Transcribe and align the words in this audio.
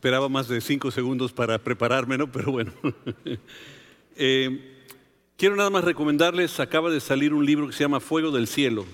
Esperaba 0.00 0.30
más 0.30 0.48
de 0.48 0.62
cinco 0.62 0.90
segundos 0.90 1.30
para 1.30 1.58
prepararme, 1.58 2.16
¿no? 2.16 2.32
Pero 2.32 2.52
bueno. 2.52 2.72
Eh, 4.22 4.84
quiero 5.38 5.56
nada 5.56 5.70
más 5.70 5.84
recomendarles, 5.84 6.60
acaba 6.60 6.90
de 6.90 7.00
salir 7.00 7.32
un 7.32 7.46
libro 7.46 7.66
que 7.66 7.72
se 7.72 7.84
llama 7.84 8.00
Fuego 8.00 8.30
del 8.30 8.46
Cielo. 8.46 8.84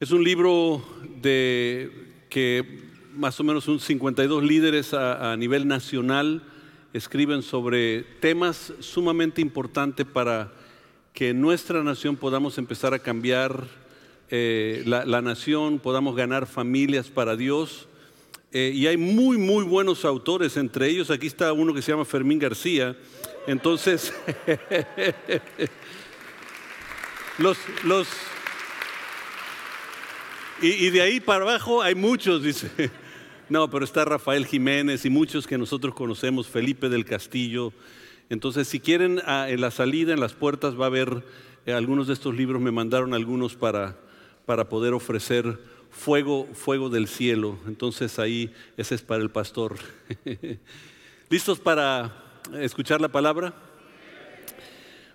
Es 0.00 0.10
un 0.10 0.24
libro 0.24 0.82
de 1.20 1.90
que 2.28 2.82
más 3.14 3.38
o 3.38 3.44
menos 3.44 3.68
un 3.68 3.78
52 3.78 4.42
líderes 4.42 4.94
a, 4.94 5.36
nivel 5.36 5.68
nacional 5.68 6.42
escriben 6.92 7.42
sobre 7.42 8.02
temas 8.20 8.72
sumamente 8.80 9.40
importantes 9.40 10.06
para 10.06 10.52
que 11.12 11.34
nuestra 11.34 11.84
nación 11.84 12.16
podamos 12.16 12.58
empezar 12.58 12.94
a 12.94 13.00
cambiar 13.00 13.64
eh, 14.30 14.82
la, 14.86 15.22
nación, 15.22 15.78
podamos 15.78 16.16
ganar 16.16 16.46
familias 16.46 17.08
para 17.08 17.36
Dios. 17.36 17.88
Eh, 18.54 18.70
y 18.74 18.86
hay 18.86 18.98
muy, 18.98 19.38
muy 19.38 19.64
buenos 19.64 20.04
autores, 20.04 20.58
entre 20.58 20.88
ellos 20.88 21.10
aquí 21.10 21.26
está 21.26 21.54
uno 21.54 21.72
que 21.72 21.80
se 21.80 21.90
llama 21.90 22.04
Fermín 22.04 22.38
García. 22.38 22.94
Entonces, 23.46 24.12
los, 27.38 27.56
los, 27.84 28.08
y, 30.60 30.90
de 30.90 31.00
ahí 31.00 31.18
para 31.18 31.44
abajo 31.44 31.82
hay 31.82 31.94
muchos, 31.94 32.42
dice. 32.42 32.70
No, 33.48 33.68
pero 33.68 33.84
está 33.84 34.04
Rafael 34.04 34.46
Jiménez 34.46 35.04
y 35.04 35.10
muchos 35.10 35.46
que 35.46 35.58
nosotros 35.58 35.94
conocemos, 35.94 36.46
Felipe 36.46 36.88
del 36.88 37.04
Castillo. 37.04 37.72
Entonces, 38.30 38.68
si 38.68 38.80
quieren, 38.80 39.20
en 39.26 39.60
la 39.60 39.70
salida, 39.70 40.12
en 40.12 40.20
las 40.20 40.34
puertas, 40.34 40.78
va 40.78 40.84
a 40.84 40.88
haber 40.88 41.24
eh, 41.66 41.72
algunos 41.72 42.06
de 42.06 42.12
estos 42.12 42.34
libros, 42.34 42.62
me 42.62 42.70
mandaron 42.70 43.12
algunos 43.12 43.56
para, 43.56 43.98
para 44.46 44.68
poder 44.68 44.94
ofrecer 44.94 45.58
fuego, 45.92 46.48
fuego 46.54 46.88
del 46.88 47.06
cielo. 47.06 47.56
Entonces 47.66 48.18
ahí 48.18 48.52
ese 48.76 48.96
es 48.96 49.02
para 49.02 49.22
el 49.22 49.30
pastor. 49.30 49.76
¿Listos 51.30 51.60
para 51.60 52.12
escuchar 52.54 53.00
la 53.00 53.08
palabra? 53.08 53.54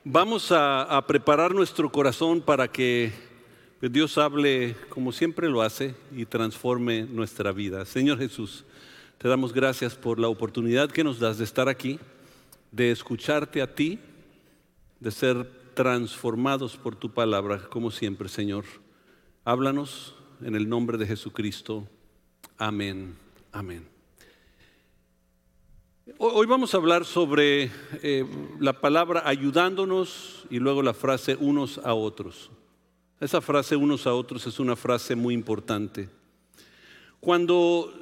Vamos 0.03 0.53
a, 0.53 1.03
preparar 1.05 1.53
nuestro 1.53 1.91
corazón 1.91 2.39
para 2.39 2.69
que 2.69 3.11
Dios 3.81 4.17
hable 4.17 4.75
como 4.87 5.11
siempre 5.11 5.49
lo 5.49 5.61
hace 5.61 5.95
y 6.15 6.25
transforme 6.25 7.03
nuestra 7.03 7.51
vida. 7.51 7.83
Señor 7.83 8.17
Jesús, 8.17 8.63
te 9.17 9.27
damos 9.27 9.51
gracias 9.51 9.95
por 9.95 10.17
la 10.17 10.29
oportunidad 10.29 10.89
que 10.89 11.03
nos 11.03 11.19
das 11.19 11.39
de 11.39 11.43
estar 11.43 11.67
aquí, 11.67 11.99
de 12.71 12.91
escucharte 12.91 13.61
a 13.61 13.75
ti, 13.75 13.99
de 15.01 15.11
ser 15.11 15.45
transformados 15.73 16.77
por 16.77 16.95
tu 16.95 17.11
palabra, 17.11 17.67
como 17.69 17.91
siempre, 17.91 18.29
Señor. 18.29 18.63
Háblanos 19.43 20.16
en 20.41 20.55
el 20.55 20.67
nombre 20.67 20.97
de 20.97 21.05
Jesucristo. 21.05 21.87
Amén. 22.57 23.15
Amén. 23.51 23.87
Hoy 26.19 26.47
vamos 26.47 26.73
a 26.73 26.77
hablar 26.77 27.05
sobre 27.05 27.69
eh, 28.01 28.25
la 28.59 28.79
palabra 28.79 29.23
ayudándonos 29.25 30.45
y 30.49 30.59
luego 30.59 30.81
la 30.81 30.93
frase 30.93 31.35
unos 31.39 31.79
a 31.79 31.93
otros. 31.93 32.49
Esa 33.19 33.41
frase 33.41 33.75
unos 33.75 34.07
a 34.07 34.13
otros 34.13 34.45
es 34.47 34.59
una 34.59 34.75
frase 34.75 35.15
muy 35.15 35.33
importante. 35.33 36.09
Cuando 37.19 37.93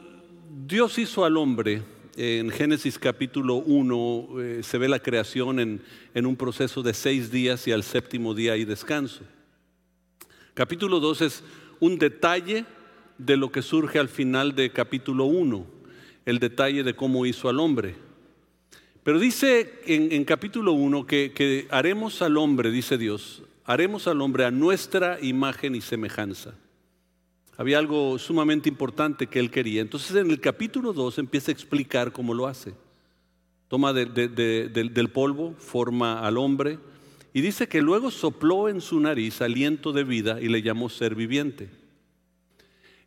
Dios 0.68 1.00
hizo 1.00 1.26
al 1.26 1.38
hombre, 1.38 1.84
en 2.16 2.50
Génesis 2.50 3.00
capítulo 3.00 3.56
1 3.56 4.28
eh, 4.40 4.60
se 4.64 4.78
ve 4.78 4.88
la 4.88 5.00
creación 5.00 5.60
en, 5.60 5.82
en 6.14 6.26
un 6.26 6.36
proceso 6.36 6.84
de 6.84 6.94
seis 6.94 7.32
días 7.32 7.68
y 7.68 7.72
al 7.72 7.84
séptimo 7.84 8.34
día 8.34 8.54
hay 8.54 8.66
descanso. 8.66 9.24
Capítulo 10.54 11.02
2 11.02 11.22
es 11.22 11.44
un 11.80 11.98
detalle 11.98 12.66
de 13.18 13.38
lo 13.38 13.52
que 13.52 13.62
surge 13.62 14.00
al 14.00 14.10
final 14.10 14.56
de 14.56 14.72
capítulo 14.72 15.26
1, 15.26 15.66
el 16.26 16.40
detalle 16.40 16.84
de 16.84 16.96
cómo 16.96 17.26
hizo 17.26 17.50
al 17.50 17.60
hombre. 17.60 17.96
Pero 19.04 19.20
dice 19.20 19.82
en, 19.86 20.26
capítulo 20.26 20.74
1 20.74 21.06
que, 21.06 21.68
haremos 21.70 22.22
al 22.22 22.38
hombre, 22.38 22.72
dice 22.72 22.98
Dios, 22.98 23.44
haremos 23.64 24.08
al 24.08 24.22
hombre 24.22 24.46
a 24.46 24.52
nuestra 24.52 25.20
imagen 25.22 25.76
y 25.76 25.82
semejanza. 25.82 26.56
Había 27.58 27.78
algo 27.78 28.18
sumamente 28.18 28.68
importante 28.68 29.28
que 29.28 29.40
él 29.40 29.52
quería. 29.52 29.82
Entonces 29.82 30.16
en 30.16 30.30
el 30.30 30.42
capítulo 30.42 30.92
2 30.92 31.20
empieza 31.20 31.52
a 31.52 31.54
explicar 31.54 32.12
cómo 32.12 32.34
lo 32.34 32.48
hace. 32.48 32.74
Toma 33.68 33.94
del 33.94 35.10
polvo, 35.14 35.54
forma 35.58 36.20
al 36.26 36.38
hombre, 36.38 36.80
y 37.36 37.42
dice 37.42 37.68
que 37.68 37.82
luego 37.82 38.12
sopló 38.12 38.70
en 38.70 38.80
su 38.80 38.98
nariz 38.98 39.42
aliento 39.42 39.92
de 39.92 40.06
vida 40.06 40.40
y 40.42 40.48
le 40.48 40.62
llamó 40.62 40.88
ser 40.88 41.16
viviente. 41.16 41.70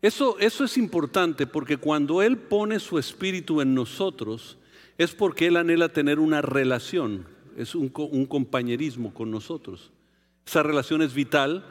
Eso, 0.02 0.38
eso 0.38 0.64
es 0.64 0.76
importante 0.76 1.46
porque 1.46 1.78
cuando 1.78 2.20
Él 2.20 2.36
pone 2.36 2.78
su 2.78 2.98
espíritu 2.98 3.62
en 3.62 3.74
nosotros, 3.74 4.58
es 4.98 5.14
porque 5.14 5.46
Él 5.46 5.56
anhela 5.56 5.88
tener 5.88 6.18
una 6.18 6.42
relación, 6.42 7.24
es 7.56 7.74
un, 7.74 7.90
un 7.94 8.26
compañerismo 8.26 9.14
con 9.14 9.30
nosotros. 9.30 9.92
Esa 10.46 10.62
relación 10.62 11.00
es 11.00 11.14
vital 11.14 11.64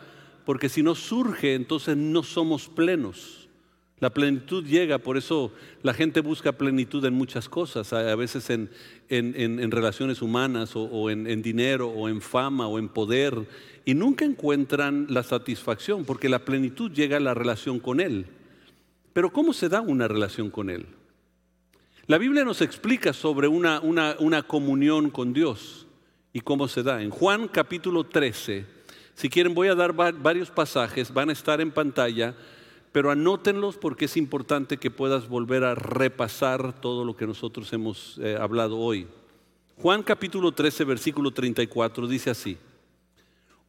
porque 0.44 0.68
si 0.68 0.82
no 0.82 0.96
surge, 0.96 1.54
entonces 1.54 1.96
no 1.96 2.24
somos 2.24 2.70
plenos. 2.70 3.47
La 4.00 4.12
plenitud 4.12 4.64
llega, 4.64 5.00
por 5.00 5.18
eso 5.18 5.52
la 5.82 5.92
gente 5.92 6.22
busca 6.22 6.52
plenitud 6.52 7.04
en 7.06 7.16
muchas 7.16 7.50
cosas, 7.50 7.94
a 7.94 8.16
veces 8.16 8.48
en, 8.52 9.72
relaciones 9.72 10.22
humanas 10.22 10.74
o, 10.76 11.10
en, 11.10 11.42
dinero 11.42 11.90
o 11.90 12.08
en 12.08 12.22
fama 12.22 12.68
o 12.68 12.78
en 12.78 12.90
poder, 12.90 13.48
y 13.86 13.96
nunca 13.96 14.24
encuentran 14.24 15.08
la 15.10 15.24
satisfacción, 15.24 16.06
porque 16.06 16.30
la 16.30 16.46
plenitud 16.46 16.92
llega 16.92 17.18
a 17.18 17.22
la 17.22 17.34
relación 17.34 17.80
con 17.80 18.00
Él. 18.00 18.28
Pero 19.14 19.34
¿cómo 19.34 19.52
se 19.52 19.68
da 19.68 19.82
una 19.82 20.08
relación 20.08 20.52
con 20.52 20.70
Él? 20.70 20.86
La 22.06 22.20
Biblia 22.20 22.46
nos 22.46 22.62
explica 22.62 23.14
sobre 23.14 23.48
una, 23.48 23.82
una 23.82 24.44
comunión 24.44 25.10
con 25.10 25.34
Dios 25.34 25.88
y 26.34 26.42
cómo 26.42 26.68
se 26.68 26.84
da. 26.84 27.02
En 27.02 27.10
Juan 27.10 27.48
capítulo 27.48 28.04
13, 28.04 28.64
si 29.16 29.28
quieren 29.28 29.56
voy 29.56 29.70
a 29.70 29.76
dar 29.76 29.92
varios 29.94 30.52
pasajes, 30.52 31.12
van 31.12 31.30
a 31.30 31.34
estar 31.34 31.60
en 31.62 31.72
pantalla 31.72 32.36
pero 32.98 33.12
anótenlos 33.12 33.78
porque 33.78 34.06
es 34.06 34.18
importante 34.18 34.78
que 34.78 34.90
puedas 34.90 35.30
volver 35.30 35.64
a 35.64 35.76
repasar 35.76 36.82
todo 36.82 37.06
lo 37.06 37.16
que 37.16 37.28
nosotros 37.28 37.72
hemos 37.72 38.18
eh, 38.18 38.36
hablado 38.42 38.80
hoy. 38.80 39.06
Juan 39.76 40.02
capítulo 40.02 40.52
13, 40.52 40.84
versículo 40.84 41.30
34 41.30 42.08
dice 42.08 42.32
así, 42.32 42.58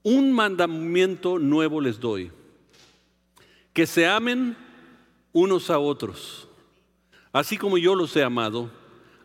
un 0.03 0.33
mandamiento 0.33 1.39
nuevo 1.39 1.79
les 1.79 2.01
doy, 2.01 2.33
que 3.75 3.87
se 3.87 4.07
amen 4.07 4.57
unos 5.35 5.69
a 5.69 5.79
otros, 5.79 6.49
así 7.31 7.59
como 7.59 7.77
yo 7.77 7.95
los 7.95 8.17
he 8.17 8.25
amado, 8.25 8.71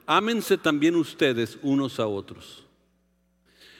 ámense 0.05 0.57
también 0.57 0.97
ustedes 0.97 1.57
unos 1.61 2.01
a 2.01 2.07
otros. 2.07 2.65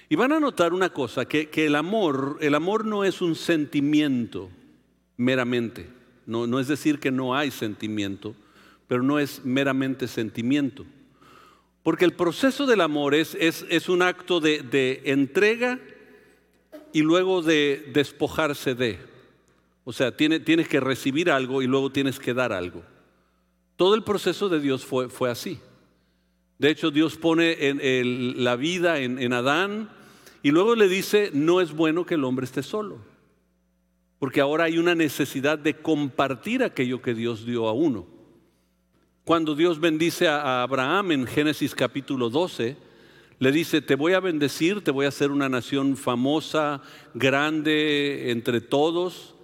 Y 0.08 0.16
van 0.16 0.32
a 0.32 0.40
notar 0.40 0.72
una 0.72 0.88
cosa, 0.88 1.26
que, 1.26 1.50
que 1.50 1.66
el 1.66 1.76
amor, 1.76 2.38
el 2.40 2.56
amor 2.56 2.86
no 2.86 3.04
es 3.04 3.22
un 3.22 3.36
sentimiento 3.36 4.50
meramente. 5.18 6.02
No, 6.26 6.60
es 6.60 6.68
decir 6.68 7.00
que 7.00 7.12
no 7.12 7.36
hay 7.36 7.52
sentimiento, 7.52 8.36
pero 8.88 9.04
no 9.04 9.20
es 9.20 9.44
meramente 9.44 10.08
sentimiento. 10.08 10.86
Porque 11.84 12.06
el 12.06 12.14
proceso 12.14 12.66
del 12.66 12.82
amor 12.82 13.14
es, 13.14 13.36
un 13.90 14.02
acto 14.02 14.40
de, 14.40 15.02
entrega 15.06 15.80
y 16.94 17.02
luego 17.02 17.42
de 17.42 17.92
despojarse 17.94 18.76
de. 18.76 19.00
O 19.84 19.92
sea, 19.92 20.16
tienes 20.16 20.68
que 20.70 20.80
recibir 20.80 21.30
algo 21.30 21.62
y 21.62 21.68
luego 21.68 21.92
tienes 21.92 22.20
que 22.20 22.34
dar 22.34 22.54
algo. 22.54 22.84
Todo 23.76 23.96
el 23.96 24.04
proceso 24.04 24.48
de 24.48 24.62
Dios 24.62 24.86
fue, 24.86 25.10
fue 25.10 25.30
así. 25.30 25.60
De 26.58 26.70
hecho, 26.70 26.92
Dios 26.92 27.18
pone 27.18 27.68
en 27.68 28.44
la 28.44 28.56
vida 28.56 29.00
en 29.00 29.34
Adán 29.34 29.90
y 30.42 30.52
luego 30.52 30.76
le 30.76 30.88
dice, 30.88 31.32
no 31.34 31.60
es 31.60 31.74
bueno 31.74 32.06
que 32.06 32.14
el 32.14 32.24
hombre 32.24 32.46
esté 32.46 32.64
solo 32.64 33.13
porque 34.24 34.40
ahora 34.40 34.64
hay 34.64 34.78
una 34.78 34.96
necesidad 34.96 35.60
de 35.60 35.74
compartir 35.74 36.64
aquello 36.64 37.02
que 37.02 37.14
Dios 37.14 37.46
dio 37.46 37.68
a 37.68 37.74
uno. 37.74 38.08
Cuando 39.26 39.54
Dios 39.54 39.82
bendice 39.82 40.30
a 40.30 40.64
Abraham 40.64 41.12
en 41.12 41.28
Génesis 41.28 41.76
capítulo 41.76 42.30
12, 42.30 42.78
le 43.40 43.52
dice, 43.52 43.82
te 43.82 43.96
voy 43.96 44.14
a 44.14 44.22
bendecir, 44.22 44.82
te 44.82 44.92
voy 44.92 45.08
a 45.08 45.10
hacer 45.10 45.30
una 45.30 45.50
nación 45.50 45.98
famosa, 45.98 46.82
grande 47.14 48.32
entre 48.32 48.62
todos, 48.62 49.36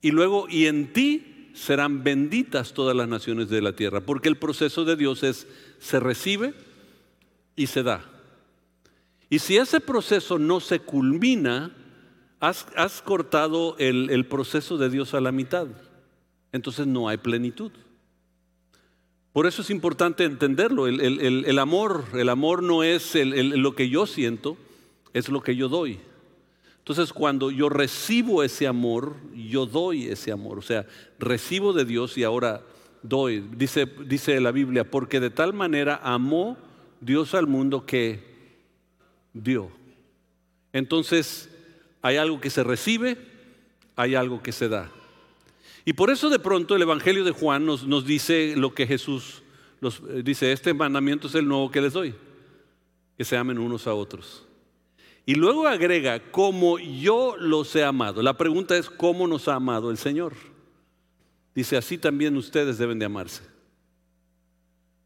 y 0.00 0.12
luego, 0.12 0.46
y 0.48 0.66
en 0.66 0.92
ti 0.92 1.50
serán 1.52 2.04
benditas 2.04 2.74
todas 2.74 2.94
las 2.94 3.08
naciones 3.08 3.48
de 3.48 3.60
la 3.60 3.74
tierra, 3.74 4.02
porque 4.02 4.28
el 4.28 4.36
proceso 4.36 4.84
de 4.84 4.94
Dios 4.94 5.24
es, 5.24 5.48
se 5.80 5.98
recibe 5.98 6.54
y 7.56 7.66
se 7.66 7.82
da. 7.82 8.04
Y 9.30 9.40
si 9.40 9.56
ese 9.56 9.80
proceso 9.80 10.38
no 10.38 10.60
se 10.60 10.78
culmina, 10.78 11.72
has, 12.40 13.02
cortado 13.02 13.76
el, 13.78 14.26
proceso 14.26 14.78
de 14.78 14.90
Dios 14.90 15.14
a 15.14 15.20
la 15.20 15.32
mitad. 15.32 15.66
Entonces 16.52 16.86
no 16.86 17.08
hay 17.08 17.16
plenitud. 17.16 17.72
Por 19.32 19.46
eso 19.46 19.62
es 19.62 19.70
importante 19.70 20.24
entenderlo. 20.24 20.86
El, 20.86 21.58
amor, 21.58 22.04
el 22.14 22.28
amor 22.28 22.62
no 22.62 22.82
es 22.82 23.14
lo 23.14 23.74
que 23.74 23.88
yo 23.88 24.06
siento, 24.06 24.56
es 25.12 25.28
lo 25.28 25.42
que 25.42 25.56
yo 25.56 25.68
doy. 25.68 25.98
Entonces 26.78 27.12
cuando 27.12 27.50
yo 27.50 27.68
recibo 27.68 28.42
ese 28.42 28.66
amor, 28.66 29.16
yo 29.34 29.66
doy 29.66 30.06
ese 30.06 30.32
amor. 30.32 30.58
O 30.58 30.62
sea, 30.62 30.86
recibo 31.18 31.72
de 31.72 31.84
Dios 31.84 32.16
y 32.16 32.24
ahora 32.24 32.62
doy. 33.02 33.40
Dice, 33.40 33.86
dice 34.06 34.40
la 34.40 34.52
Biblia, 34.52 34.88
porque 34.88 35.20
de 35.20 35.30
tal 35.30 35.52
manera 35.52 36.00
amó 36.02 36.56
Dios 37.00 37.34
al 37.34 37.46
mundo 37.46 37.84
que 37.84 38.24
dio. 39.32 39.70
Entonces, 40.72 41.50
hay 42.06 42.18
algo 42.18 42.40
que 42.40 42.50
se 42.50 42.62
recibe, 42.62 43.18
hay 43.96 44.14
algo 44.14 44.42
que 44.42 44.52
se 44.52 44.68
da. 44.68 44.90
Y 45.84 45.92
por 45.94 46.10
eso 46.10 46.30
de 46.30 46.38
pronto 46.38 46.76
el 46.76 46.82
Evangelio 46.82 47.24
de 47.24 47.32
Juan 47.32 47.66
nos, 47.66 47.86
nos 47.86 48.04
dice 48.04 48.54
lo 48.56 48.74
que 48.74 48.86
Jesús 48.86 49.42
nos 49.80 50.00
eh, 50.08 50.22
dice, 50.24 50.52
este 50.52 50.72
mandamiento 50.72 51.26
es 51.26 51.34
el 51.34 51.46
nuevo 51.46 51.70
que 51.70 51.80
les 51.80 51.92
doy, 51.92 52.14
que 53.16 53.24
se 53.24 53.36
amen 53.36 53.58
unos 53.58 53.86
a 53.86 53.94
otros. 53.94 54.46
Y 55.24 55.34
luego 55.34 55.66
agrega, 55.66 56.30
como 56.30 56.78
yo 56.78 57.36
los 57.36 57.74
he 57.74 57.82
amado. 57.84 58.22
La 58.22 58.36
pregunta 58.36 58.76
es, 58.76 58.88
¿cómo 58.88 59.26
nos 59.26 59.48
ha 59.48 59.56
amado 59.56 59.90
el 59.90 59.98
Señor? 59.98 60.34
Dice, 61.54 61.76
así 61.76 61.98
también 61.98 62.36
ustedes 62.36 62.78
deben 62.78 62.98
de 62.98 63.06
amarse. 63.06 63.42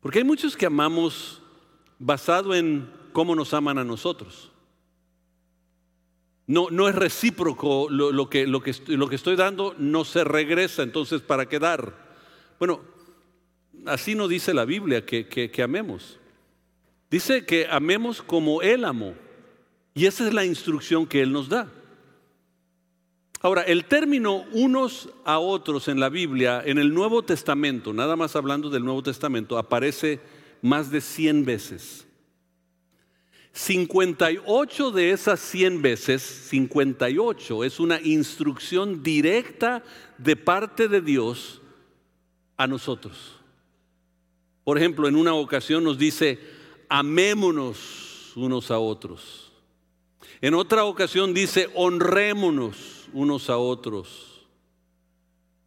Porque 0.00 0.19
hay 0.19 0.25
muchos 0.25 0.56
que 0.56 0.67
amamos 0.67 1.41
basado 1.99 2.55
en 2.55 2.91
cómo 3.12 3.35
nos 3.35 3.55
aman 3.55 3.79
a 3.79 3.85
nosotros. 3.85 4.50
No, 6.50 6.69
no 6.69 6.88
es 6.88 6.97
recíproco 6.97 7.88
lo, 7.88 8.29
que, 8.29 8.44
lo, 8.44 8.61
que, 8.61 8.75
lo, 8.88 9.08
que, 9.08 9.14
estoy 9.14 9.37
dando, 9.37 9.73
no 9.79 10.05
se 10.05 10.25
regresa, 10.25 10.82
entonces 10.82 11.23
¿para 11.23 11.49
qué 11.49 11.61
dar? 11.61 11.94
Bueno, 12.58 12.81
así 13.87 14.17
no 14.17 14.26
dice 14.26 14.52
la 14.52 14.64
Biblia 14.64 15.06
que, 15.06 15.29
que 15.29 15.62
amemos. 15.62 16.19
Dice 17.08 17.47
que 17.47 17.69
amemos 17.70 18.20
como 18.20 18.62
Él 18.62 18.85
amó. 18.85 19.14
Y 19.94 20.06
esa 20.06 20.26
es 20.26 20.35
la 20.35 20.44
instrucción 20.44 21.06
que 21.06 21.23
Él 21.23 21.31
nos 21.31 21.49
da. 21.49 21.70
Ahora, 23.43 23.62
el 23.62 23.85
término 23.85 24.44
unos 24.50 25.08
a 25.25 25.38
otros 25.38 25.87
en 25.87 26.00
la 26.00 26.08
Biblia, 26.08 26.64
en 26.67 26.79
el 26.79 26.93
Nuevo 26.93 27.23
Testamento, 27.23 27.93
nada 27.93 28.17
más 28.17 28.35
hablando 28.35 28.70
del 28.70 28.85
Nuevo 28.85 29.05
Testamento, 29.05 29.56
aparece 29.56 30.19
más 30.62 30.91
de 30.91 31.00
100 31.00 31.44
veces. 31.44 32.08
58 33.52 34.91
de 34.93 35.11
esas 35.11 35.41
100 35.41 35.82
veces, 35.82 36.23
58 36.23 37.64
es 37.64 37.81
una 37.81 38.00
instrucción 38.00 39.02
directa 39.02 39.82
de 40.19 40.37
parte 40.37 40.88
de 40.88 41.00
Dios 41.00 41.61
a 42.56 42.67
nosotros. 42.67 43.37
Por 44.62 44.79
ejemplo, 44.79 45.08
en 45.08 45.17
una 45.17 45.35
ocasión 45.35 45.82
nos 45.82 45.99
dice, 45.99 46.38
amémonos 46.88 48.32
unos 48.37 48.70
a 48.70 48.79
otros. 48.79 49.52
En 50.41 50.55
otra 50.55 50.85
ocasión 50.85 51.35
dice, 51.35 51.69
honrémonos 51.75 53.08
unos 53.12 53.50
a 53.50 53.58
otros. 53.58 54.47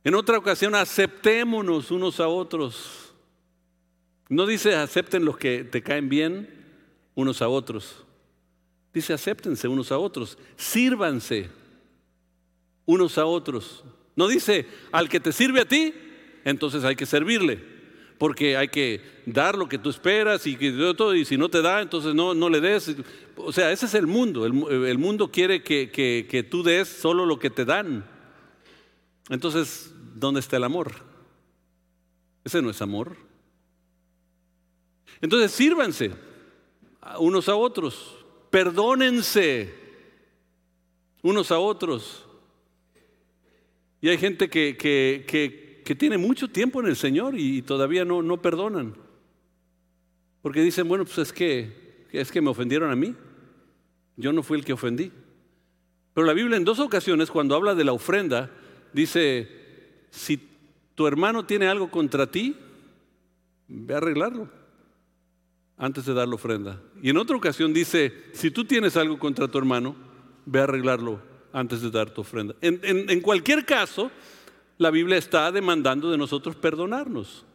En 0.06 0.16
otra 0.16 0.38
ocasión, 0.38 0.74
aceptémonos 0.74 1.92
unos 1.92 2.20
a 2.20 2.28
otros. 2.28 3.14
No 4.30 4.46
dice 4.46 4.76
acepten 4.76 5.26
los 5.26 5.38
que 5.38 5.64
te 5.64 5.84
caen 5.84 6.10
bien 6.10 6.63
unos 7.16 7.42
a 7.42 7.48
otros. 7.48 8.04
Dice 8.94 9.14
acéptense 9.14 9.68
unos 9.68 9.92
a 9.92 9.98
otros. 9.98 10.38
Sírvanse 10.56 11.50
unos 12.86 13.18
a 13.18 13.26
otros. 13.26 13.84
No 14.16 14.28
dice 14.28 14.68
al 14.92 15.10
que 15.10 15.20
te 15.20 15.32
sirve 15.32 15.62
a 15.62 15.68
ti, 15.68 15.94
entonces 16.44 16.84
hay 16.84 16.96
que 16.96 17.06
servirle. 17.06 17.74
Porque 18.20 18.56
hay 18.56 18.68
que 18.68 19.02
dar 19.26 19.58
lo 19.58 19.68
que 19.68 19.80
tú 19.80 19.90
esperas 19.90 20.46
y, 20.46 20.56
que, 20.56 20.68
y 21.16 21.26
si 21.26 21.36
no 21.36 21.50
te 21.50 21.62
da, 21.62 21.82
entonces 21.82 22.14
no, 22.14 22.34
no 22.34 22.48
le 22.48 22.62
des. 22.62 22.96
O 23.36 23.52
sea, 23.52 23.72
ese 23.72 23.88
es 23.88 23.96
el 23.96 24.08
mundo. 24.08 24.46
El, 24.46 24.98
mundo 24.98 25.32
quiere 25.32 25.64
que, 25.64 25.90
que, 25.92 26.44
tú 26.44 26.64
des 26.64 26.88
solo 26.88 27.26
lo 27.26 27.40
que 27.40 27.50
te 27.50 27.66
dan. 27.66 28.06
Entonces, 29.30 29.92
¿dónde 30.16 30.40
está 30.40 30.58
el 30.58 30.64
amor? 30.64 30.94
Ese 32.46 32.62
no 32.62 32.70
es 32.70 32.82
amor. 32.82 33.18
Entonces, 35.20 35.52
sírvanse 35.52 36.12
unos 37.20 37.50
a 37.50 37.56
otros. 37.56 38.16
Perdónense 38.50 39.74
unos 41.22 41.52
a 41.52 41.60
otros. 41.60 42.26
Y 44.02 44.10
hay 44.10 44.18
gente 44.18 44.50
que, 44.50 44.76
que, 44.78 45.82
que 45.84 45.96
tiene 45.96 46.18
mucho 46.18 46.50
tiempo 46.50 46.82
en 46.82 46.88
el 46.88 46.96
Señor 46.96 47.36
y, 47.38 47.62
todavía 47.62 48.04
no, 48.04 48.22
no 48.22 48.42
perdonan. 48.42 48.96
Porque 50.42 50.62
dicen, 50.62 50.88
bueno, 50.88 51.06
pues 51.06 51.18
es 51.20 51.34
que 51.34 51.84
es 52.12 52.32
que 52.32 52.42
me 52.42 52.50
ofendieron 52.50 52.92
a 52.92 52.96
mí. 52.96 53.16
Yo 54.18 54.34
no 54.34 54.44
fui 54.44 54.58
el 54.58 54.66
que 54.66 54.74
ofendí. 54.74 55.12
Pero 56.14 56.28
la 56.28 56.34
Biblia 56.34 56.58
en 56.58 56.66
dos 56.66 56.80
ocasiones, 56.80 57.32
cuando 57.32 57.56
habla 57.56 57.74
de 57.74 57.86
la 57.86 57.94
ofrenda, 57.94 58.52
dice, 58.92 59.48
si 60.12 60.40
tu 60.94 61.08
hermano 61.08 61.46
tiene 61.46 61.68
algo 61.68 61.90
contra 61.90 62.30
ti, 62.30 62.56
ve 63.68 63.96
a 63.96 63.98
arreglarlo 63.98 64.63
antes 65.78 66.06
de 66.06 66.14
dar 66.14 66.28
la 66.28 66.36
ofrenda. 66.36 66.82
Y 67.02 67.10
en 67.10 67.18
otra 67.18 67.36
ocasión 67.36 67.74
dice, 67.74 68.14
si 68.34 68.52
tú 68.52 68.66
tienes 68.66 68.96
algo 68.98 69.18
contra 69.20 69.48
tu 69.48 69.58
hermano, 69.58 69.96
ve 70.46 70.60
a 70.60 70.64
arreglarlo 70.64 71.22
antes 71.52 71.82
de 71.82 71.92
dar 71.92 72.10
tu 72.10 72.22
ofrenda. 72.22 72.56
En, 72.62 72.80
en 72.84 73.22
cualquier 73.22 73.66
caso, 73.66 74.12
la 74.78 74.90
Biblia 74.90 75.18
está 75.18 75.52
demandando 75.52 76.10
de 76.12 76.18
nosotros 76.18 76.56
perdonarnos. 76.56 77.46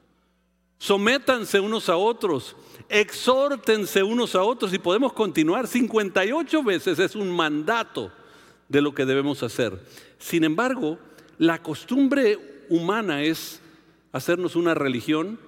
Sométanse 0.78 1.58
unos 1.58 1.88
a 1.88 1.96
otros, 1.96 2.54
exhórtense 2.88 4.02
unos 4.02 4.36
a 4.36 4.42
otros 4.42 4.72
y 4.72 4.78
podemos 4.78 5.12
continuar. 5.12 5.66
58 5.66 6.62
veces 6.62 6.98
es 7.00 7.16
un 7.16 7.34
mandato 7.34 8.12
de 8.68 8.80
lo 8.80 8.94
que 8.94 9.04
debemos 9.04 9.42
hacer. 9.42 9.84
Sin 10.18 10.44
embargo, 10.44 10.98
la 11.36 11.62
costumbre 11.62 12.64
humana 12.68 13.22
es 13.22 13.60
hacernos 14.12 14.54
una 14.54 14.74
religión, 14.74 15.40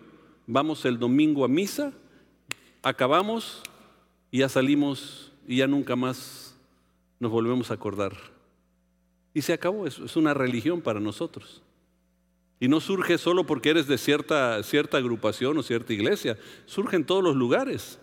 vamos 0.46 0.84
el 0.84 0.98
domingo 0.98 1.44
a 1.44 1.48
misa, 1.48 1.92
acabamos 2.82 3.62
y 4.30 4.38
ya 4.38 4.48
salimos 4.48 5.32
y 5.46 5.56
ya 5.58 5.66
nunca 5.66 5.96
más 5.96 6.56
nos 7.18 7.30
volvemos 7.30 7.70
a 7.70 7.74
acordar. 7.74 8.14
Y 9.34 9.42
se 9.42 9.52
acabó, 9.52 9.86
es 9.86 10.16
una 10.16 10.34
religión 10.34 10.80
para 10.80 11.00
nosotros. 11.00 11.62
Y 12.60 12.68
no 12.68 12.78
surge 12.80 13.16
solo 13.16 13.46
porque 13.46 13.70
eres 13.70 13.86
de 13.86 13.96
cierta, 13.96 14.62
cierta 14.62 14.98
agrupación 14.98 15.56
o 15.56 15.62
cierta 15.62 15.94
iglesia, 15.94 16.36
surge 16.66 16.96
en 16.96 17.06
todos 17.06 17.24
los 17.24 17.34
lugares. 17.34 17.98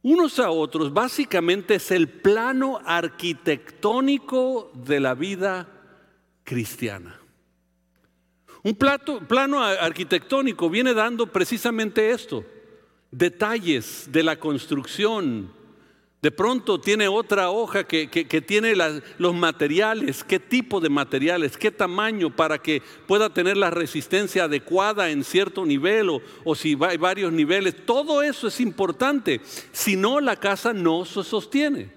Unos 0.00 0.38
a 0.38 0.50
otros 0.50 0.94
básicamente 0.94 1.74
es 1.74 1.90
el 1.90 2.08
plano 2.08 2.80
arquitectónico 2.84 4.72
de 4.74 5.00
la 5.00 5.14
vida 5.14 5.68
cristiana. 6.44 7.20
Un 8.62 8.74
plano 8.74 9.62
arquitectónico 9.62 10.70
viene 10.70 10.94
dando 10.94 11.26
precisamente 11.26 12.10
esto, 12.10 12.42
detalles 13.10 14.08
de 14.10 14.22
la 14.22 14.38
construcción, 14.38 15.50
de 16.20 16.32
pronto 16.32 16.80
tiene 16.80 17.06
otra 17.06 17.50
hoja 17.50 17.84
que, 17.84 18.08
tiene 18.46 18.74
los 19.18 19.34
materiales, 19.34 20.24
qué 20.24 20.40
tipo 20.40 20.80
de 20.80 20.88
materiales, 20.88 21.56
qué 21.56 21.70
tamaño 21.70 22.34
para 22.34 22.58
que 22.58 22.82
pueda 23.06 23.32
tener 23.32 23.56
la 23.56 23.70
resistencia 23.70 24.44
adecuada 24.44 25.10
en 25.10 25.22
cierto 25.22 25.64
nivel 25.64 26.10
o, 26.10 26.20
o 26.44 26.56
si 26.56 26.76
hay 26.80 26.96
varios 26.96 27.32
niveles. 27.32 27.86
Todo 27.86 28.20
eso 28.20 28.48
es 28.48 28.60
importante. 28.60 29.40
Si 29.70 29.94
no, 29.94 30.18
la 30.18 30.34
casa 30.34 30.72
no 30.72 31.04
se 31.04 31.22
sostiene. 31.22 31.92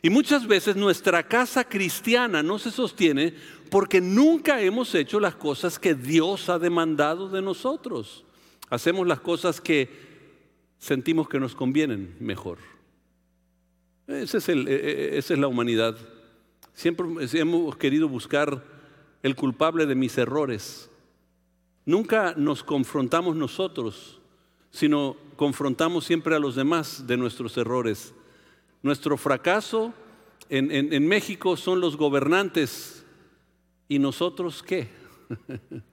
Y 0.00 0.08
muchas 0.08 0.46
veces 0.46 0.76
nuestra 0.76 1.22
casa 1.22 1.64
cristiana 1.64 2.42
no 2.42 2.58
se 2.58 2.70
sostiene 2.70 3.34
porque 3.70 4.00
nunca 4.00 4.62
hemos 4.62 4.94
hecho 4.94 5.20
las 5.20 5.34
cosas 5.34 5.78
que 5.78 5.94
Dios 5.94 6.48
ha 6.48 6.58
demandado 6.58 7.28
de 7.28 7.42
nosotros. 7.42 8.24
Hacemos 8.70 9.06
las 9.06 9.18
cosas 9.18 9.60
que 9.60 9.88
sentimos 10.78 11.28
que 11.28 11.40
nos 11.40 11.56
convienen 11.56 12.16
mejor. 12.20 12.58
Ese 14.06 14.38
es 14.38 14.48
el, 14.48 14.68
e, 14.68 14.74
e, 14.74 15.18
esa 15.18 15.34
es 15.34 15.40
la 15.40 15.48
humanidad. 15.48 15.96
Siempre 16.72 17.06
hemos 17.32 17.76
querido 17.76 18.08
buscar 18.08 18.64
el 19.24 19.34
culpable 19.34 19.86
de 19.86 19.96
mis 19.96 20.16
errores. 20.16 20.88
Nunca 21.84 22.32
nos 22.36 22.62
confrontamos 22.62 23.34
nosotros, 23.34 24.20
sino 24.70 25.16
confrontamos 25.34 26.04
siempre 26.04 26.36
a 26.36 26.38
los 26.38 26.54
demás 26.54 27.06
de 27.08 27.16
nuestros 27.16 27.56
errores. 27.58 28.14
Nuestro 28.82 29.16
fracaso 29.16 29.92
en, 30.48 30.70
en 30.70 31.08
México 31.08 31.56
son 31.56 31.80
los 31.80 31.96
gobernantes. 31.96 33.04
¿Y 33.88 33.98
nosotros 33.98 34.62
qué? 34.62 34.88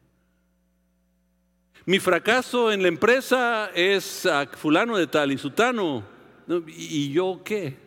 Mi 1.88 2.00
fracaso 2.00 2.70
en 2.70 2.82
la 2.82 2.90
empresa 2.90 3.72
es 3.74 4.26
a 4.26 4.46
fulano 4.46 4.98
de 4.98 5.08
tal 5.08 5.32
y 5.32 5.38
sutano. 5.38 6.04
¿Y 6.68 7.14
yo 7.14 7.40
qué? 7.46 7.78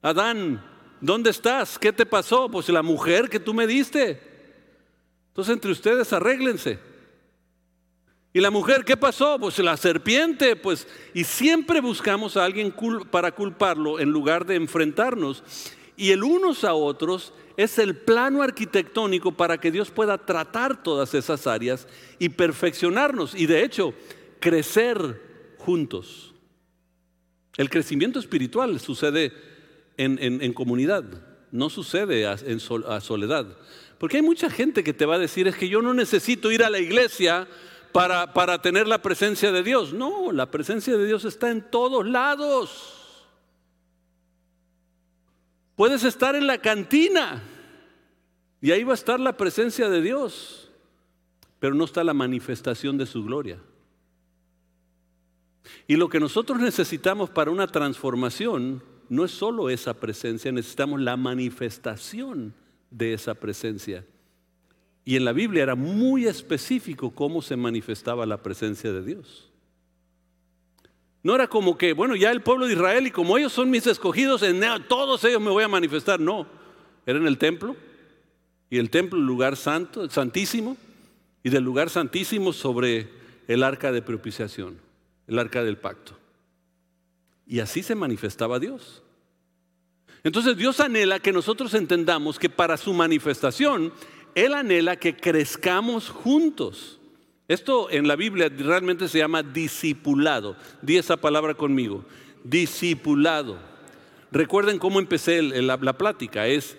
Adán, 0.00 0.64
¿dónde 1.00 1.30
estás? 1.30 1.76
¿Qué 1.76 1.92
te 1.92 2.06
pasó? 2.06 2.48
Pues 2.48 2.68
la 2.68 2.84
mujer 2.84 3.28
que 3.28 3.40
tú 3.40 3.52
me 3.52 3.66
diste. 3.66 4.22
Entonces 5.26 5.54
entre 5.54 5.72
ustedes 5.72 6.12
arréglense. 6.12 6.78
¿Y 8.32 8.40
la 8.40 8.52
mujer 8.52 8.84
qué 8.84 8.96
pasó? 8.96 9.40
Pues 9.40 9.58
la 9.58 9.76
serpiente, 9.76 10.54
pues, 10.54 10.86
y 11.14 11.24
siempre 11.24 11.80
buscamos 11.80 12.36
a 12.36 12.44
alguien 12.44 12.72
para 13.10 13.32
culparlo 13.32 13.98
en 13.98 14.10
lugar 14.10 14.46
de 14.46 14.54
enfrentarnos. 14.54 15.42
Y 15.96 16.12
el 16.12 16.22
unos 16.22 16.62
a 16.62 16.74
otros 16.74 17.32
es 17.58 17.76
el 17.80 17.96
plano 17.96 18.40
arquitectónico 18.40 19.32
para 19.32 19.58
que 19.58 19.72
Dios 19.72 19.90
pueda 19.90 20.16
tratar 20.16 20.80
todas 20.80 21.12
esas 21.12 21.44
áreas 21.48 21.88
y 22.20 22.28
perfeccionarnos 22.28 23.34
y 23.34 23.46
de 23.46 23.64
hecho 23.64 23.94
crecer 24.38 25.20
juntos. 25.58 26.34
El 27.56 27.68
crecimiento 27.68 28.20
espiritual 28.20 28.78
sucede 28.78 29.32
en, 29.96 30.52
comunidad, 30.52 31.02
no 31.50 31.68
sucede 31.68 32.28
a, 32.28 32.36
en 32.46 32.60
a 32.86 33.00
soledad. 33.00 33.58
Porque 33.98 34.18
hay 34.18 34.22
mucha 34.22 34.48
gente 34.50 34.84
que 34.84 34.94
te 34.94 35.04
va 35.04 35.16
a 35.16 35.18
decir 35.18 35.48
es 35.48 35.56
que 35.56 35.68
yo 35.68 35.82
no 35.82 35.92
necesito 35.94 36.52
ir 36.52 36.62
a 36.62 36.70
la 36.70 36.78
iglesia 36.78 37.48
para, 37.90 38.32
para 38.34 38.62
tener 38.62 38.86
la 38.86 39.02
presencia 39.02 39.50
de 39.50 39.64
Dios. 39.64 39.92
No, 39.92 40.30
la 40.30 40.48
presencia 40.48 40.96
de 40.96 41.04
Dios 41.04 41.24
está 41.24 41.50
en 41.50 41.68
todos 41.68 42.06
lados. 42.06 42.97
Puedes 45.78 46.02
estar 46.02 46.34
en 46.34 46.48
la 46.48 46.58
cantina 46.58 47.40
y 48.60 48.72
ahí 48.72 48.82
va 48.82 48.90
a 48.90 48.94
estar 48.94 49.20
la 49.20 49.36
presencia 49.36 49.88
de 49.88 50.02
Dios, 50.02 50.72
pero 51.60 51.72
no 51.72 51.84
está 51.84 52.02
la 52.02 52.14
manifestación 52.14 52.98
de 52.98 53.06
su 53.06 53.22
gloria. 53.22 53.60
Y 55.86 55.94
lo 55.94 56.08
que 56.08 56.18
nosotros 56.18 56.58
necesitamos 56.58 57.30
para 57.30 57.52
una 57.52 57.68
transformación 57.68 58.82
no 59.08 59.24
es 59.24 59.30
solo 59.30 59.70
esa 59.70 59.94
presencia, 59.94 60.50
necesitamos 60.50 61.00
la 61.00 61.16
manifestación 61.16 62.54
de 62.90 63.12
esa 63.12 63.34
presencia. 63.34 64.04
Y 65.04 65.14
en 65.14 65.24
la 65.24 65.32
Biblia 65.32 65.62
era 65.62 65.76
muy 65.76 66.26
específico 66.26 67.12
cómo 67.12 67.40
se 67.40 67.54
manifestaba 67.56 68.26
la 68.26 68.42
presencia 68.42 68.92
de 68.92 69.04
Dios. 69.04 69.47
No 71.22 71.34
era 71.34 71.48
como 71.48 71.76
que, 71.76 71.92
bueno, 71.92 72.14
ya 72.14 72.30
el 72.30 72.42
pueblo 72.42 72.66
de 72.66 72.74
Israel 72.74 73.06
y 73.06 73.10
como 73.10 73.36
ellos 73.36 73.52
son 73.52 73.70
mis 73.70 73.86
escogidos, 73.86 74.42
en 74.42 74.62
todos 74.86 75.24
ellos 75.24 75.40
me 75.40 75.50
voy 75.50 75.64
a 75.64 75.68
manifestar. 75.68 76.20
No, 76.20 76.46
era 77.06 77.18
en 77.18 77.26
el 77.26 77.38
templo. 77.38 77.76
Y 78.70 78.78
el 78.78 78.90
templo, 78.90 79.18
el 79.18 79.26
lugar 79.26 79.56
santo, 79.56 80.08
santísimo. 80.10 80.76
Y 81.42 81.50
del 81.50 81.64
lugar 81.64 81.90
santísimo 81.90 82.52
sobre 82.52 83.08
el 83.46 83.62
arca 83.62 83.92
de 83.92 84.02
propiciación, 84.02 84.78
el 85.26 85.38
arca 85.38 85.64
del 85.64 85.78
pacto. 85.78 86.16
Y 87.46 87.60
así 87.60 87.82
se 87.82 87.94
manifestaba 87.94 88.58
Dios. 88.58 89.02
Entonces 90.22 90.56
Dios 90.56 90.80
anhela 90.80 91.20
que 91.20 91.32
nosotros 91.32 91.72
entendamos 91.74 92.38
que 92.38 92.50
para 92.50 92.76
su 92.76 92.92
manifestación, 92.92 93.92
Él 94.34 94.52
anhela 94.52 94.96
que 94.96 95.16
crezcamos 95.16 96.10
juntos. 96.10 96.97
Esto 97.48 97.90
en 97.90 98.06
la 98.06 98.14
Biblia 98.14 98.50
realmente 98.50 99.08
se 99.08 99.18
llama 99.18 99.42
discipulado. 99.42 100.54
Di 100.82 100.98
esa 100.98 101.16
palabra 101.16 101.54
conmigo. 101.54 102.04
Discipulado. 102.44 103.58
Recuerden 104.30 104.78
cómo 104.78 104.98
empecé 104.98 105.40
la, 105.40 105.78
plática. 105.96 106.46
Es 106.46 106.76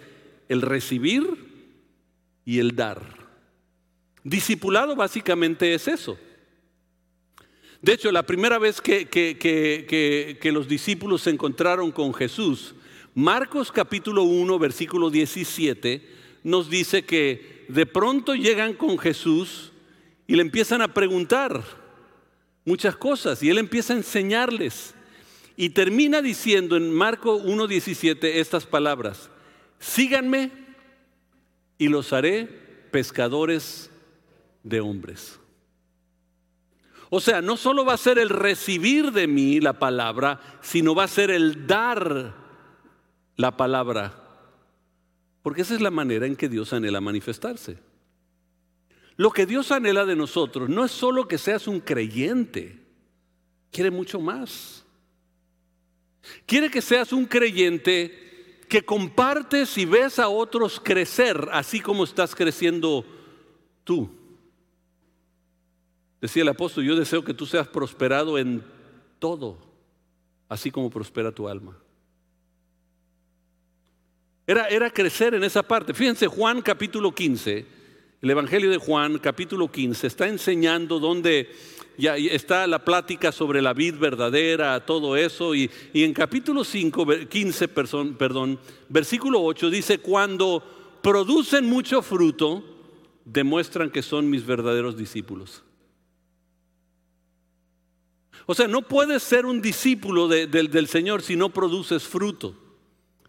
el 0.47 0.61
recibir 0.61 1.25
y 2.45 2.59
el 2.59 2.75
dar. 2.75 3.01
Discipulado 4.23 4.95
básicamente 4.95 5.73
es 5.73 5.87
eso. 5.87 6.19
De 7.81 7.93
hecho, 7.93 8.11
la 8.11 8.23
primera 8.23 8.59
vez 8.59 8.79
que, 8.79 9.07
que, 9.07 10.51
los 10.51 10.67
discípulos 10.67 11.23
se 11.23 11.31
encontraron 11.31 11.91
con 11.91 12.13
Jesús, 12.13 12.75
Marcos 13.15 13.71
capítulo 13.71 14.21
1, 14.23 14.59
versículo 14.59 15.09
17, 15.09 16.07
nos 16.43 16.69
dice 16.69 17.03
que 17.05 17.65
de 17.69 17.87
pronto 17.87 18.35
llegan 18.35 18.73
con 18.73 18.99
Jesús 18.99 19.71
y 20.29 20.35
le 20.35 20.43
empiezan 20.43 20.83
a 20.83 20.93
preguntar 20.93 21.63
muchas 22.63 22.95
cosas 22.95 23.41
y 23.41 23.49
él 23.49 23.57
empieza 23.57 23.93
a 23.93 23.97
enseñarles. 23.97 24.93
Y 25.57 25.71
termina 25.71 26.21
diciendo 26.21 26.77
en 26.77 26.93
Marco 26.93 27.41
1.17 27.41 28.35
estas 28.35 28.67
palabras, 28.67 29.31
síganme 29.79 30.51
y 31.79 31.87
los 31.87 32.13
haré 32.13 32.45
pescadores 32.91 33.89
de 34.61 34.81
hombres. 34.81 35.39
O 37.09 37.19
sea, 37.19 37.41
no 37.41 37.57
solo 37.57 37.83
va 37.83 37.93
a 37.93 37.97
ser 37.97 38.19
el 38.19 38.29
recibir 38.29 39.11
de 39.11 39.25
mí 39.25 39.59
la 39.59 39.79
palabra, 39.79 40.59
sino 40.61 40.93
va 40.93 41.05
a 41.05 41.07
ser 41.07 41.31
el 41.31 41.65
dar 41.65 42.35
la 43.35 43.57
palabra. 43.57 44.13
Porque 45.41 45.63
esa 45.63 45.73
es 45.73 45.81
la 45.81 45.89
manera 45.89 46.27
en 46.27 46.35
que 46.35 46.49
Dios 46.49 46.71
anhela 46.71 47.01
manifestarse. 47.01 47.88
Lo 49.19 49.31
que 49.31 49.45
Dios 49.45 49.69
anhela 49.73 50.05
de 50.05 50.15
nosotros 50.15 50.69
no 50.69 50.85
es 50.85 50.91
solo 50.91 51.27
que 51.27 51.37
seas 51.37 51.67
un 51.67 51.81
creyente, 51.81 52.79
quiere 53.69 53.91
mucho 53.91 54.21
más. 54.21 54.85
Quiere 56.45 56.71
que 56.71 56.81
seas 56.81 57.11
un 57.11 57.25
creyente 57.25 58.61
que 58.69 58.85
compartes 58.85 59.77
y 59.77 59.83
ves 59.83 60.19
a 60.19 60.29
otros 60.29 60.79
crecer 60.79 61.49
así 61.51 61.81
como 61.81 62.05
estás 62.05 62.33
creciendo 62.33 63.05
tú. 63.83 64.09
Decía 66.21 66.43
el 66.43 66.47
apóstol, 66.47 66.85
yo 66.85 66.95
deseo 66.95 67.21
que 67.21 67.33
tú 67.33 67.45
seas 67.45 67.67
prosperado 67.67 68.37
en 68.37 68.63
todo, 69.19 69.57
así 70.47 70.71
como 70.71 70.89
prospera 70.89 71.33
tu 71.33 71.49
alma. 71.49 71.77
Era, 74.47 74.69
era 74.69 74.89
crecer 74.89 75.33
en 75.33 75.43
esa 75.43 75.61
parte. 75.61 75.93
Fíjense, 75.93 76.25
Juan 76.25 76.61
capítulo 76.61 77.13
15 77.13 77.78
el 78.21 78.29
Evangelio 78.29 78.69
de 78.69 78.77
Juan, 78.77 79.17
capítulo 79.17 79.71
15, 79.71 80.07
está 80.07 80.27
enseñando 80.27 80.99
donde 80.99 81.49
ya 81.97 82.17
está 82.17 82.67
la 82.67 82.83
plática 82.83 83.31
sobre 83.31 83.61
la 83.61 83.73
vid 83.73 83.95
verdadera, 83.95 84.85
todo 84.85 85.15
eso, 85.15 85.55
y, 85.55 85.69
en 85.93 86.13
capítulo 86.13 86.65
5, 86.65 87.05
15, 87.29 87.67
perdón, 87.69 88.15
perdón, 88.15 88.59
versículo 88.89 89.41
8 89.41 89.69
dice, 89.69 89.99
cuando 89.99 90.63
producen 91.01 91.65
mucho 91.65 92.01
fruto, 92.01 92.63
demuestran 93.23 93.89
que 93.89 94.01
son 94.01 94.29
mis 94.29 94.45
verdaderos 94.45 94.97
discípulos. 94.97 95.63
O 98.45 98.55
sea, 98.55 98.67
no 98.67 98.81
puedes 98.81 99.23
ser 99.23 99.45
un 99.45 99.61
discípulo 99.61 100.27
del 100.27 100.87
Señor 100.87 101.21
si 101.21 101.35
no 101.35 101.49
produces 101.49 102.03
fruto. 102.03 102.55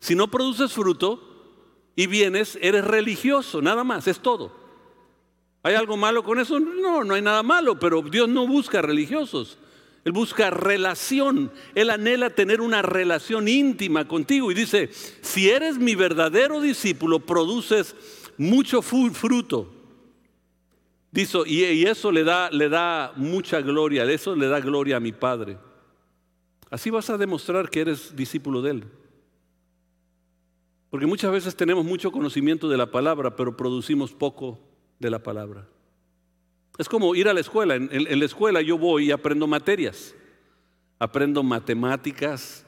Si 0.01 0.15
no 0.15 0.31
produces 0.31 0.73
fruto 0.73 1.23
y 1.95 2.07
vienes, 2.07 2.59
eres 2.63 2.85
religioso, 2.85 3.61
nada 3.61 3.85
más, 3.85 4.09
es 4.09 4.21
todo. 4.21 4.60
¿Hay 5.63 5.75
algo 5.75 5.97
malo 5.97 6.23
con 6.23 6.39
eso? 6.39 6.59
No, 6.59 7.05
no 7.05 7.15
hay 7.15 7.23
nada 7.23 7.43
malo, 7.43 7.79
pero 7.79 8.03
Dios 8.03 8.29
no 8.29 8.47
busca 8.47 8.81
religiosos. 8.81 9.59
Él 10.05 10.13
busca 10.13 10.49
relación. 10.49 11.53
Él 11.75 11.91
anhela 11.91 12.31
tener 12.31 12.61
una 12.63 12.81
relación 12.81 13.49
íntima 13.49 14.09
contigo. 14.09 14.51
Y 14.51 14.55
dice, 14.55 14.89
si 15.21 15.51
eres 15.51 15.79
mi 15.79 15.95
verdadero 15.95 16.61
discípulo, 16.61 17.21
produces 17.21 17.95
mucho 18.39 18.81
fruto. 18.81 19.71
Dice, 21.13 21.39
y 21.47 21.85
eso 21.85 22.11
le 22.11 22.25
da, 22.25 22.51
le 22.51 22.69
da 22.69 23.13
mucha 23.17 23.61
gloria, 23.61 24.05
eso 24.05 24.35
le 24.35 24.47
da 24.47 24.61
gloria 24.61 24.97
a 24.97 25.01
mi 25.01 25.13
Padre. 25.13 25.59
Así 26.71 26.89
vas 26.89 27.11
a 27.11 27.19
demostrar 27.19 27.69
que 27.69 27.81
eres 27.81 28.17
discípulo 28.17 28.63
de 28.63 28.71
Él. 28.71 28.85
Porque 30.89 31.07
muchas 31.07 31.31
veces 31.31 31.55
tenemos 31.55 31.85
mucho 31.85 32.11
conocimiento 32.11 32.69
de 32.69 32.79
la 32.79 32.91
palabra, 32.91 33.37
pero 33.37 33.57
producimos 33.57 34.13
poco 34.13 34.70
de 35.01 35.11
la 35.11 35.19
palabra. 35.19 35.67
Es 36.79 36.89
como 36.89 37.15
ir 37.15 37.29
a 37.29 37.35
la 37.35 37.41
escuela. 37.41 37.75
En, 37.75 37.91
la 37.91 38.25
escuela 38.25 38.61
yo 38.61 38.79
voy 38.79 39.07
y 39.07 39.11
aprendo 39.11 39.47
materias. 39.49 40.15
Aprendo 40.99 41.43
matemáticas, 41.43 42.65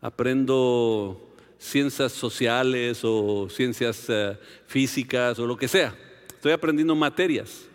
aprendo 0.00 1.34
ciencias 1.58 2.12
sociales 2.12 3.00
o 3.04 3.48
ciencias 3.48 4.06
eh, 4.08 4.36
físicas 4.66 5.38
o 5.38 5.46
lo 5.46 5.56
que 5.56 5.68
sea. 5.68 5.94
Estoy 6.28 6.52
aprendiendo 6.52 6.96
materias. 6.96 7.66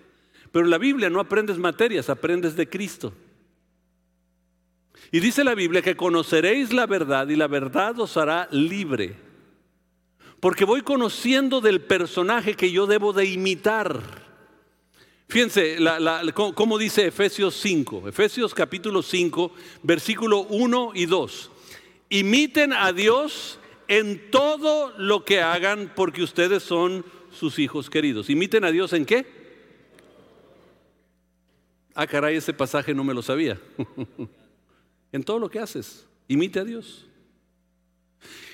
Pero 0.52 0.66
en 0.66 0.72
la 0.72 0.78
Biblia 0.80 1.10
no 1.10 1.20
aprendes 1.20 1.58
materias, 1.58 2.10
aprendes 2.10 2.56
de 2.56 2.68
Cristo. 2.68 3.14
Y 5.12 5.20
dice 5.20 5.44
la 5.44 5.56
Biblia 5.56 5.82
que 5.82 5.96
conoceréis 5.96 6.74
la 6.74 6.86
verdad 6.86 7.28
y 7.30 7.36
la 7.36 7.48
verdad 7.48 8.00
os 8.00 8.18
hará 8.18 8.48
libre. 8.52 9.29
Porque 10.40 10.66
voy 10.66 10.82
conociendo 10.82 11.60
del 11.60 11.82
personaje 11.82 12.56
que 12.56 12.72
yo 12.72 12.88
debo 12.88 13.12
de 13.12 13.26
imitar. 13.26 14.02
Fíjense 15.28 15.78
cómo 16.56 16.78
dice 16.78 17.08
Efesios 17.08 17.56
5, 17.56 18.08
Efesios 18.08 18.54
capítulo 18.54 19.04
5, 19.04 19.52
versículo 19.84 20.42
1 20.44 20.92
y 20.96 21.06
2. 21.06 21.52
Imiten 22.10 22.74
a 22.74 22.94
Dios 22.94 23.60
en 23.88 24.32
todo 24.32 24.94
lo 24.98 25.26
que 25.26 25.42
hagan 25.42 25.92
porque 25.96 26.24
ustedes 26.24 26.64
son 26.64 27.06
sus 27.32 27.60
hijos 27.60 27.90
queridos. 27.90 28.30
¿Imiten 28.30 28.64
a 28.64 28.72
Dios 28.72 28.94
en 28.94 29.06
qué? 29.06 29.26
Ah, 31.94 32.08
caray, 32.08 32.38
ese 32.38 32.54
pasaje 32.54 32.94
no 32.94 33.04
me 33.04 33.14
lo 33.14 33.22
sabía. 33.22 33.60
en 35.12 35.24
todo 35.24 35.38
lo 35.38 35.50
que 35.50 35.60
haces, 35.60 36.08
imite 36.28 36.60
a 36.60 36.64
Dios. 36.64 37.09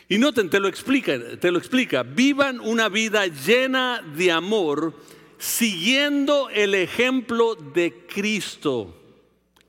Y 0.07 0.17
noten, 0.17 0.49
te 0.49 0.59
lo 0.59 0.67
explica, 0.67 1.37
te 1.39 1.51
lo 1.51 1.57
explica. 1.57 2.03
Vivan 2.03 2.59
una 2.59 2.89
vida 2.89 3.25
llena 3.27 4.01
de 4.15 4.31
amor, 4.31 4.93
siguiendo 5.37 6.49
el 6.49 6.75
ejemplo 6.75 7.55
de 7.55 8.05
Cristo. 8.07 9.01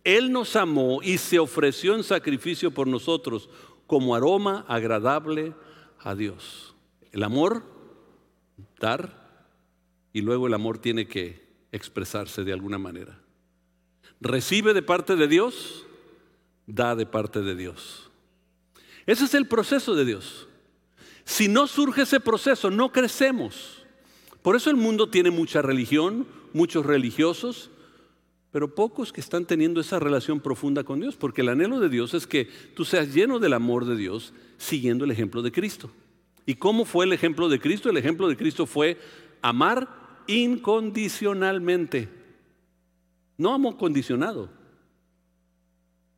Él 0.05 0.31
nos 0.31 0.55
amó 0.57 1.03
y 1.03 1.19
se 1.19 1.39
ofreció 1.39 1.95
en 1.95 2.05
sacrificio 2.05 2.71
por 2.71 2.87
nosotros 2.87 3.49
como 3.87 4.15
aroma 4.15 4.65
agradable 4.69 5.55
a 6.01 6.15
Dios. 6.15 6.75
El 7.13 7.23
amor 7.23 7.77
dar, 8.79 9.27
y 10.13 10.21
luego 10.21 10.47
el 10.47 10.55
amor 10.55 10.79
tiene 10.79 11.07
que 11.07 11.47
expresarse 11.73 12.45
de 12.45 12.53
alguna 12.53 12.79
manera. 12.79 13.19
Recibe 14.21 14.75
de 14.75 14.83
parte 14.83 15.17
de 15.17 15.29
Dios, 15.29 15.85
da 16.67 16.95
de 16.95 17.07
parte 17.07 17.43
de 17.43 17.55
Dios. 17.55 18.06
Ese 19.07 19.25
es 19.25 19.35
el 19.35 19.47
proceso 19.47 19.95
de 19.95 20.05
Dios. 20.05 20.49
Si 21.25 21.49
no 21.49 21.67
surge 21.67 22.03
ese 22.03 22.21
proceso, 22.21 22.71
no 22.71 22.93
crecemos. 22.93 23.85
Por 24.43 24.55
eso 24.57 24.71
el 24.71 24.77
mundo 24.77 25.09
tiene 25.09 25.31
mucha 25.31 25.63
religión, 25.63 26.27
muchos 26.53 26.85
religiosos, 26.87 27.71
pero 28.53 28.75
pocos 28.75 29.13
que 29.13 29.21
están 29.21 29.45
teniendo 29.45 29.81
esa 29.81 29.99
relación 29.99 30.41
profunda 30.41 30.85
con 30.85 31.01
Dios, 31.01 31.17
porque 31.17 31.43
el 31.43 31.49
anhelo 31.49 31.81
de 31.81 31.89
Dios 31.89 32.15
es 32.15 32.27
que 32.27 32.49
tú 32.75 32.85
seas 32.85 33.13
lleno 33.13 33.39
del 33.39 33.53
amor 33.53 33.85
de 33.85 33.97
Dios 33.97 34.33
siguiendo 34.57 35.05
el 35.05 35.11
ejemplo 35.11 35.43
de 35.43 35.53
Cristo. 35.53 35.91
¿Y 36.47 36.55
cómo 36.55 36.85
fue 36.85 37.05
el 37.05 37.13
ejemplo 37.13 37.49
de 37.49 37.61
Cristo? 37.61 37.91
El 37.91 37.97
ejemplo 37.97 38.29
de 38.29 38.37
Cristo 38.37 38.67
fue 38.67 38.99
amar 39.43 39.89
incondicionalmente. 40.27 42.09
No 43.37 43.53
amo 43.53 43.77
condicionado. 43.77 44.49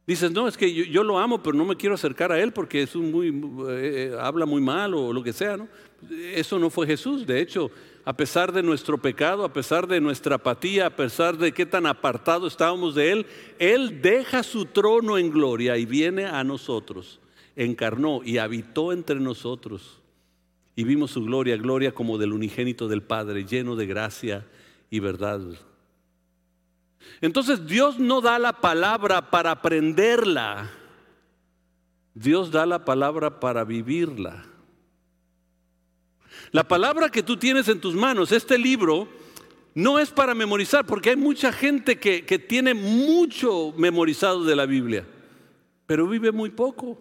Dices, 0.09 0.33
no, 0.33 0.49
es 0.49 0.57
que 0.57 0.73
yo, 0.73 1.05
lo 1.05 1.19
amo, 1.19 1.43
pero 1.43 1.55
no 1.55 1.67
me 1.67 1.77
quiero 1.77 1.95
acercar 1.95 2.33
a 2.33 2.41
él 2.41 2.51
porque 2.51 2.81
es 2.81 2.97
un 2.97 3.13
muy, 3.13 3.31
eh, 3.69 4.17
habla 4.19 4.47
muy 4.47 4.63
mal 4.63 4.95
o 4.95 5.13
lo 5.13 5.23
que 5.23 5.35
sea. 5.35 5.59
¿no? 5.59 5.69
Eso 6.33 6.59
no 6.59 6.71
fue 6.71 6.87
Jesús. 6.87 7.27
De 7.27 7.43
hecho, 7.43 7.71
a 8.07 8.17
pesar 8.17 8.51
de 8.51 8.63
nuestro 8.63 8.97
pecado, 8.97 9.45
a 9.45 9.53
pesar 9.53 9.87
de 9.87 10.01
nuestra 10.01 10.37
apatía, 10.37 10.87
a 10.87 10.97
pesar 10.97 11.37
de 11.37 11.53
qué 11.53 11.67
tan 11.67 11.85
apartado 11.85 12.47
estábamos 12.47 12.95
de 12.95 13.13
Él, 13.13 13.27
Él 13.59 14.01
deja 14.01 14.43
su 14.43 14.65
trono 14.65 15.19
en 15.19 15.31
gloria 15.31 15.77
y 15.77 15.85
viene 15.85 16.25
a 16.25 16.43
nosotros. 16.43 17.21
Encarnó 17.55 18.23
y 18.25 18.39
habitó 18.39 18.95
entre 18.95 19.21
nosotros. 19.21 20.01
Y 20.75 20.85
vimos 20.85 21.11
su 21.11 21.23
gloria, 21.23 21.59
gloria 21.59 21.93
como 21.93 22.17
del 22.17 22.33
unigénito 22.33 22.89
del 22.89 23.03
Padre, 23.03 23.45
lleno 23.45 23.77
de 23.77 23.85
gracia 23.85 24.47
y 24.89 25.01
verdad. 25.01 25.43
Entonces 27.21 27.67
Dios 27.67 27.99
no 27.99 28.21
da 28.21 28.39
la 28.39 28.61
palabra 28.61 29.31
para 29.31 29.53
aprenderla. 29.53 30.71
Dios 32.15 32.51
da 32.51 32.67
la 32.67 32.85
palabra 32.85 33.41
para 33.41 33.65
vivirla. 33.65 34.45
La 36.51 36.67
palabra 36.67 37.11
que 37.11 37.23
tú 37.23 37.37
tienes 37.37 37.69
en 37.69 37.81
tus 37.81 37.95
manos, 37.95 38.33
este 38.33 38.59
libro, 38.59 39.09
no 39.75 39.99
es 39.99 40.11
para 40.11 40.35
memorizar, 40.35 40.87
porque 40.87 41.11
hay 41.11 41.17
mucha 41.17 41.53
gente 41.53 41.99
que, 41.99 42.25
que 42.25 42.39
tiene 42.39 42.75
mucho 42.75 43.73
memorizado 43.77 44.45
de 44.45 44.57
la 44.57 44.67
Biblia, 44.67 45.07
pero 45.87 46.09
vive 46.09 46.33
muy 46.33 46.51
poco. 46.51 46.99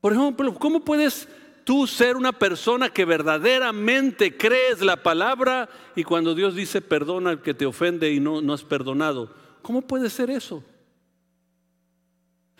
Por 0.00 0.12
ejemplo, 0.12 0.54
¿cómo 0.54 0.80
puedes 0.80 1.28
tú 1.64 1.86
ser 1.86 2.16
una 2.16 2.32
persona 2.32 2.90
que 2.90 3.04
verdaderamente 3.04 4.36
crees 4.36 4.80
la 4.80 5.02
palabra 5.02 5.68
y 5.94 6.04
cuando 6.04 6.34
Dios 6.34 6.54
dice 6.54 6.80
perdona 6.80 7.30
al 7.30 7.42
que 7.42 7.54
te 7.54 7.66
ofende 7.66 8.12
y 8.12 8.20
no, 8.20 8.40
no 8.40 8.52
has 8.52 8.64
perdonado, 8.64 9.34
¿cómo 9.62 9.82
puede 9.82 10.10
ser 10.10 10.30
eso? 10.30 10.62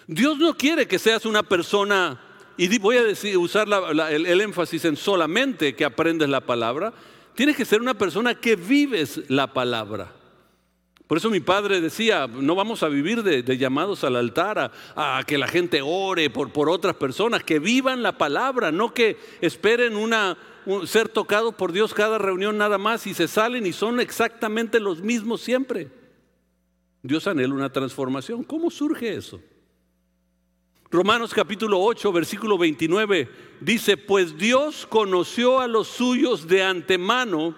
Dios 0.07 0.39
no 0.39 0.55
quiere 0.55 0.87
que 0.87 0.99
seas 0.99 1.25
una 1.25 1.43
persona, 1.43 2.21
y 2.57 2.79
voy 2.79 2.97
a 2.97 3.05
decir, 3.05 3.37
usar 3.39 3.69
el, 3.69 4.27
el 4.27 4.41
énfasis 4.41 4.85
en 4.85 4.97
solamente 4.97 5.75
que 5.75 5.85
aprendes 5.85 6.29
la 6.29 6.41
palabra, 6.41 6.93
tienes 7.35 7.57
que 7.57 7.65
ser 7.65 7.81
una 7.81 7.95
persona 7.95 8.35
que 8.35 8.57
vives 8.57 9.23
la 9.29 9.53
palabra. 9.53 10.13
Por 11.13 11.19
eso 11.19 11.29
mi 11.29 11.41
padre 11.41 11.83
decía, 11.83 12.27
no 12.27 12.55
vamos 12.55 12.83
a 12.83 12.89
vivir 12.89 13.23
de, 13.23 13.59
llamados 13.59 14.03
al 14.03 14.17
altar, 14.17 14.73
a, 14.97 15.23
que 15.27 15.37
la 15.37 15.47
gente 15.47 15.83
ore 15.85 16.31
por, 16.31 16.51
por, 16.55 16.71
otras 16.71 16.97
personas, 16.97 17.45
que 17.45 17.59
vivan 17.59 18.03
la 18.03 18.17
palabra, 18.17 18.73
no 18.73 18.95
que 18.95 19.19
esperen 19.43 19.95
una, 19.95 20.39
ser 20.87 21.11
tocados 21.11 21.55
por 21.55 21.71
Dios 21.71 21.93
cada 21.93 22.17
reunión 22.17 22.57
nada 22.57 22.79
más 22.79 23.07
y 23.07 23.13
se 23.13 23.29
salen 23.29 23.67
y 23.67 23.75
son 23.75 24.01
exactamente 24.01 24.81
los 24.81 25.03
mismos 25.03 25.43
siempre. 25.43 25.91
Dios 27.03 27.27
anhela 27.27 27.53
una 27.53 27.71
transformación. 27.71 28.43
¿Cómo 28.43 28.71
surge 28.71 29.15
eso? 29.15 29.39
Romanos 30.91 31.35
capítulo 31.35 31.79
8, 31.79 32.11
versículo 32.11 32.57
29 32.57 33.29
dice, 33.61 33.99
pues 33.99 34.39
Dios 34.39 34.87
conoció 34.87 35.61
a 35.61 35.67
los 35.67 35.89
suyos 35.89 36.49
de 36.49 36.63
antemano 36.63 37.55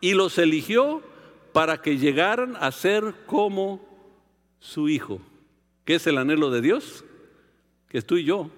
y 0.00 0.14
los 0.14 0.38
eligió 0.38 1.02
para 1.54 1.80
que 1.80 1.96
llegaran 1.98 2.56
a 2.56 2.72
ser 2.72 3.14
como 3.26 3.80
su 4.58 4.88
Hijo. 4.88 5.20
¿Qué 5.84 5.94
es 5.94 6.06
el 6.08 6.18
anhelo 6.18 6.50
de 6.50 6.60
Dios? 6.60 7.04
Que 7.88 8.02
tú 8.02 8.16
y 8.16 8.24
yo 8.24 8.50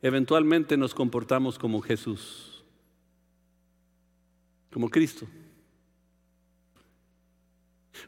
eventualmente 0.00 0.78
nos 0.78 0.94
comportamos 0.94 1.58
como 1.58 1.82
Jesús, 1.82 2.64
como 4.72 4.88
Cristo. 4.88 5.26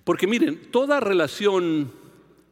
Porque 0.05 0.27
miren, 0.27 0.71
toda 0.71 1.01
relación 1.01 1.93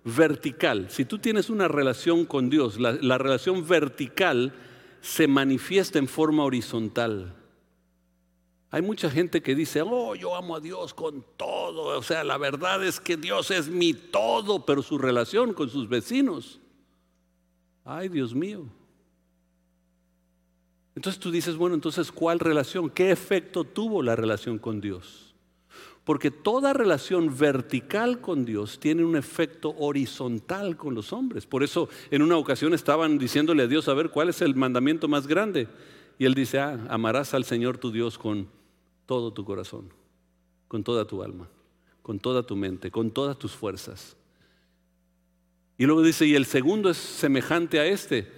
vertical, 0.05 0.91
si 0.91 1.07
tú 1.07 1.19
tienes 1.19 1.49
una 1.49 1.69
relación 1.69 2.27
con 2.27 2.51
Dios, 2.51 2.79
la, 2.79 2.93
la 2.93 3.17
relación 3.17 3.67
vertical 3.67 4.53
se 5.01 5.27
manifiesta 5.27 5.99
en 5.99 6.07
forma 6.07 6.45
horizontal. 6.45 7.38
Hay 8.71 8.83
mucha 8.83 9.11
gente 9.11 9.43
que 9.43 9.55
dice, 9.55 9.81
oh, 9.83 10.15
yo 10.15 10.37
amo 10.37 10.57
a 10.57 10.61
Dios 10.61 10.93
con 10.93 11.25
todo. 11.37 11.99
O 11.99 12.03
sea, 12.03 12.23
la 12.23 12.37
verdad 12.37 12.85
es 12.85 13.01
que 13.01 13.17
Dios 13.17 13.51
es 13.51 13.69
mi 13.69 13.95
todo, 13.95 14.67
pero 14.67 14.83
su 14.83 14.99
relación 14.99 15.55
con 15.55 15.71
sus 15.71 15.89
vecinos. 15.89 16.61
Ay, 17.85 18.11
Dios 18.11 18.35
mío. 18.35 18.67
Entonces 20.95 21.19
tú 21.19 21.31
dices, 21.31 21.57
bueno, 21.57 21.75
entonces, 21.77 22.13
¿cuál 22.13 22.41
relación? 22.41 22.91
¿Qué 22.91 23.11
efecto 23.11 23.65
tuvo 23.65 24.03
la 24.03 24.17
relación 24.17 24.59
con 24.59 24.81
Dios? 24.81 25.35
Porque 26.05 26.31
toda 26.31 26.73
relación 26.75 27.39
vertical 27.39 28.21
con 28.21 28.45
Dios 28.45 28.81
tiene 28.81 29.05
un 29.05 29.17
efecto 29.17 29.75
horizontal 29.79 30.77
con 30.77 30.95
los 30.95 31.13
hombres. 31.13 31.47
Por 31.47 31.63
eso 31.63 31.89
en 32.11 32.21
una 32.21 32.37
ocasión 32.37 32.75
estaban 32.75 33.17
diciéndole 33.17 33.63
a 33.63 33.67
Dios, 33.67 33.89
a 33.89 33.95
ver, 33.95 34.11
¿cuál 34.11 34.29
es 34.29 34.43
el 34.43 34.55
mandamiento 34.55 35.09
más 35.09 35.27
grande? 35.27 35.69
Y 36.19 36.25
él 36.25 36.35
dice, 36.35 36.59
ah, 36.59 36.85
amarás 36.91 37.33
al 37.33 37.45
Señor 37.45 37.79
tu 37.79 37.91
Dios 37.93 38.19
con 38.19 38.58
todo 39.09 39.33
tu 39.33 39.43
corazón, 39.43 39.89
con 40.69 40.85
toda 40.85 41.07
tu 41.07 41.23
alma, 41.23 41.49
con 42.03 42.21
toda 42.21 42.43
tu 42.43 42.55
mente, 42.57 42.91
con 42.91 43.11
todas 43.11 43.39
tus 43.39 43.53
fuerzas. 43.53 44.19
Y 45.79 45.87
luego 45.87 46.03
dice, 46.03 46.27
y 46.27 46.35
el 46.35 46.45
segundo 46.45 46.91
es 46.91 46.99
semejante 46.99 47.81
a 47.81 47.87
este, 47.87 48.31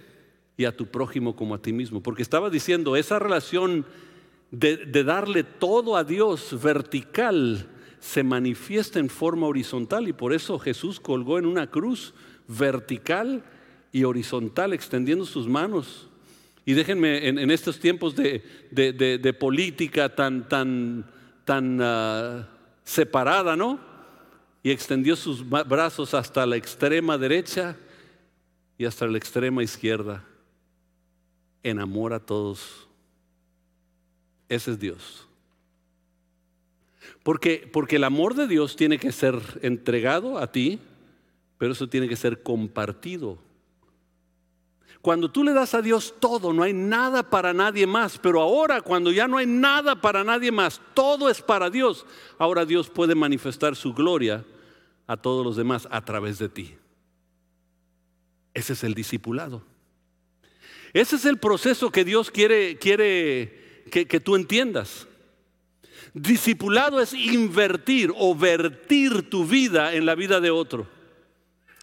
y 0.55 0.63
a 0.63 0.75
tu 0.75 0.85
prójimo 0.85 1.35
como 1.35 1.55
a 1.55 1.61
ti 1.61 1.73
mismo. 1.73 2.01
Porque 2.01 2.21
estaba 2.21 2.49
diciendo, 2.49 2.95
esa 2.95 3.19
relación 3.19 3.85
de, 4.49 4.77
de 4.77 5.03
darle 5.03 5.43
todo 5.43 5.97
a 5.97 6.05
Dios 6.05 6.57
vertical 6.63 7.69
se 7.99 8.23
manifiesta 8.23 8.99
en 8.99 9.09
forma 9.09 9.47
horizontal 9.47 10.07
y 10.07 10.13
por 10.13 10.31
eso 10.31 10.57
Jesús 10.57 11.01
colgó 11.01 11.37
en 11.37 11.45
una 11.45 11.69
cruz 11.69 12.13
vertical 12.47 13.43
y 13.91 14.05
horizontal, 14.05 14.71
extendiendo 14.71 15.25
sus 15.25 15.49
manos 15.49 16.07
y 16.71 16.73
déjenme, 16.73 17.27
en, 17.27 17.51
estos 17.51 17.81
tiempos 17.81 18.15
de, 18.15 19.35
política 19.37 20.15
tan, 20.15 20.47
tan, 20.47 21.05
tan 21.43 21.79
ah, 21.81 22.47
separada, 22.85 23.57
¿no? 23.57 23.77
Y 24.63 24.71
extendió 24.71 25.17
sus 25.17 25.45
brazos 25.49 26.13
hasta 26.13 26.45
la 26.45 26.55
extrema 26.55 27.17
derecha 27.17 27.75
y 28.77 28.85
hasta 28.85 29.05
la 29.05 29.17
extrema 29.17 29.61
izquierda. 29.61 30.23
En 31.61 31.77
amor 31.81 32.13
a 32.13 32.21
todos. 32.21 32.87
Ese 34.47 34.71
es 34.71 34.79
Dios. 34.79 35.27
Porque, 37.21 37.69
porque 37.73 37.97
el 37.97 38.05
amor 38.05 38.33
de 38.33 38.47
Dios 38.47 38.77
tiene 38.77 38.97
que 38.97 39.11
ser 39.11 39.41
entregado 39.61 40.37
a 40.37 40.53
ti, 40.53 40.79
pero 41.57 41.73
eso 41.73 41.89
tiene 41.89 42.07
que 42.07 42.15
ser 42.15 42.41
compartido 42.41 43.50
cuando 45.01 45.31
tú 45.31 45.43
le 45.43 45.53
das 45.53 45.73
a 45.73 45.81
Dios 45.81 46.13
todo, 46.19 46.53
no 46.53 46.61
hay 46.61 46.73
nada 46.73 47.23
para 47.23 47.53
nadie 47.53 47.87
más. 47.87 48.19
Pero 48.19 48.41
ahora, 48.41 48.81
cuando 48.81 49.11
ya 49.11 49.27
no 49.27 49.37
hay 49.37 49.47
nada 49.47 49.99
para 49.99 50.23
nadie 50.23 50.51
más, 50.51 50.79
todo 50.93 51.29
es 51.29 51.41
para 51.41 51.69
Dios. 51.71 52.05
Ahora 52.37 52.65
Dios 52.65 52.89
puede 52.89 53.15
manifestar 53.15 53.75
su 53.75 53.93
gloria 53.93 54.45
a 55.07 55.17
todos 55.17 55.43
los 55.43 55.55
demás 55.55 55.87
a 55.89 56.05
través 56.05 56.37
de 56.37 56.49
ti. 56.49 56.75
Ese 58.53 58.73
es 58.73 58.83
el 58.83 58.93
discipulado. 58.93 59.63
Ese 60.93 61.15
es 61.15 61.25
el 61.25 61.37
proceso 61.37 61.89
que 61.91 62.05
Dios 62.05 62.29
quiere, 62.29 62.77
quiere 62.77 63.83
que, 63.89 64.19
tú 64.19 64.35
entiendas. 64.35 65.07
Discipulado 66.13 67.01
es 67.01 67.13
invertir 67.13 68.11
o 68.15 68.35
vertir 68.35 69.29
tu 69.29 69.45
vida 69.45 69.95
en 69.95 70.05
la 70.05 70.13
vida 70.13 70.41
de 70.41 70.51
otro. 70.51 70.87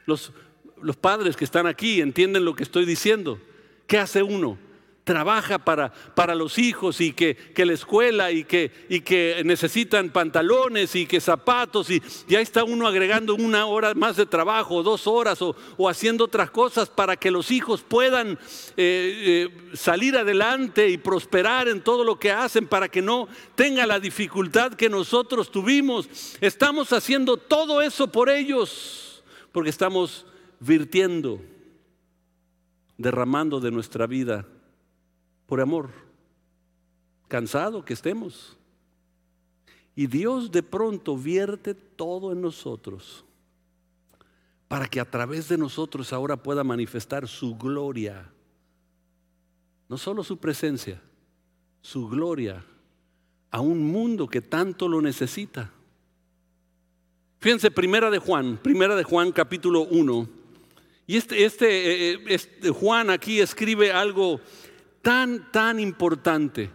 Los, 0.06 0.32
los 0.82 0.96
padres 0.96 1.36
que 1.36 1.44
están 1.44 1.66
aquí 1.66 2.00
entienden 2.00 2.44
lo 2.44 2.54
que 2.54 2.62
estoy 2.62 2.84
diciendo. 2.84 3.38
¿Qué 3.86 3.98
hace 3.98 4.22
uno? 4.22 4.58
trabaja 5.08 5.58
para, 5.58 5.90
para 5.90 6.34
los 6.34 6.58
hijos 6.58 7.00
y 7.00 7.14
que, 7.14 7.34
que, 7.34 7.64
la 7.64 7.72
escuela 7.72 8.30
y 8.30 8.44
que, 8.44 8.70
y 8.90 9.00
que 9.00 9.40
necesitan 9.42 10.10
pantalones 10.10 10.94
y 10.94 11.06
que 11.06 11.18
zapatos 11.18 11.88
y 11.88 12.02
ya 12.28 12.42
está 12.42 12.62
uno 12.62 12.86
agregando 12.86 13.34
una 13.34 13.64
hora 13.64 13.94
más 13.94 14.16
de 14.16 14.26
trabajo, 14.26 14.82
dos 14.82 15.06
horas 15.06 15.40
o, 15.40 15.56
o 15.78 15.88
haciendo 15.88 16.24
otras 16.24 16.50
cosas 16.50 16.90
para 16.90 17.16
que 17.16 17.30
los 17.30 17.50
hijos 17.50 17.80
puedan 17.80 18.32
eh, 18.32 18.36
eh, 18.76 19.48
salir 19.72 20.14
adelante 20.14 20.90
y 20.90 20.98
prosperar 20.98 21.68
en 21.68 21.80
todo 21.80 22.04
lo 22.04 22.18
que 22.18 22.30
hacen 22.30 22.66
para 22.66 22.90
que 22.90 23.00
no 23.00 23.28
tenga 23.54 23.86
la 23.86 23.98
dificultad 23.98 24.74
que 24.74 24.90
nosotros 24.90 25.50
tuvimos. 25.50 26.06
Estamos 26.42 26.92
haciendo 26.92 27.38
todo 27.38 27.80
eso 27.80 28.12
por 28.12 28.28
ellos 28.28 29.22
porque 29.52 29.70
estamos 29.70 30.26
virtiendo, 30.60 31.40
derramando 32.96 33.60
de 33.60 33.70
nuestra 33.70 34.06
vida 34.06 34.46
por 35.46 35.60
amor, 35.60 35.90
cansado 37.28 37.84
que 37.84 37.94
estemos. 37.94 38.56
Y 39.94 40.06
Dios 40.06 40.50
de 40.50 40.62
pronto 40.62 41.16
vierte 41.16 41.74
todo 41.74 42.32
en 42.32 42.40
nosotros 42.40 43.24
para 44.68 44.86
que 44.86 45.00
a 45.00 45.10
través 45.10 45.48
de 45.48 45.56
nosotros 45.56 46.12
ahora 46.12 46.36
pueda 46.36 46.62
manifestar 46.62 47.26
su 47.26 47.56
gloria. 47.56 48.30
No 49.88 49.96
solo 49.96 50.22
su 50.22 50.36
presencia, 50.36 51.00
su 51.80 52.06
gloria 52.06 52.62
a 53.50 53.60
un 53.60 53.82
mundo 53.90 54.28
que 54.28 54.42
tanto 54.42 54.86
lo 54.86 55.00
necesita. 55.00 55.72
Fíjense, 57.40 57.70
primera 57.70 58.10
de 58.10 58.18
Juan, 58.18 58.58
primera 58.58 58.94
de 58.94 59.04
Juan 59.04 59.32
capítulo 59.32 59.82
1. 59.82 60.37
Y 61.08 61.16
este, 61.16 61.44
este, 61.46 62.12
eh, 62.12 62.24
este 62.28 62.68
Juan 62.68 63.08
aquí 63.08 63.40
escribe 63.40 63.90
algo 63.90 64.42
tan, 65.00 65.50
tan 65.50 65.80
importante. 65.80 66.70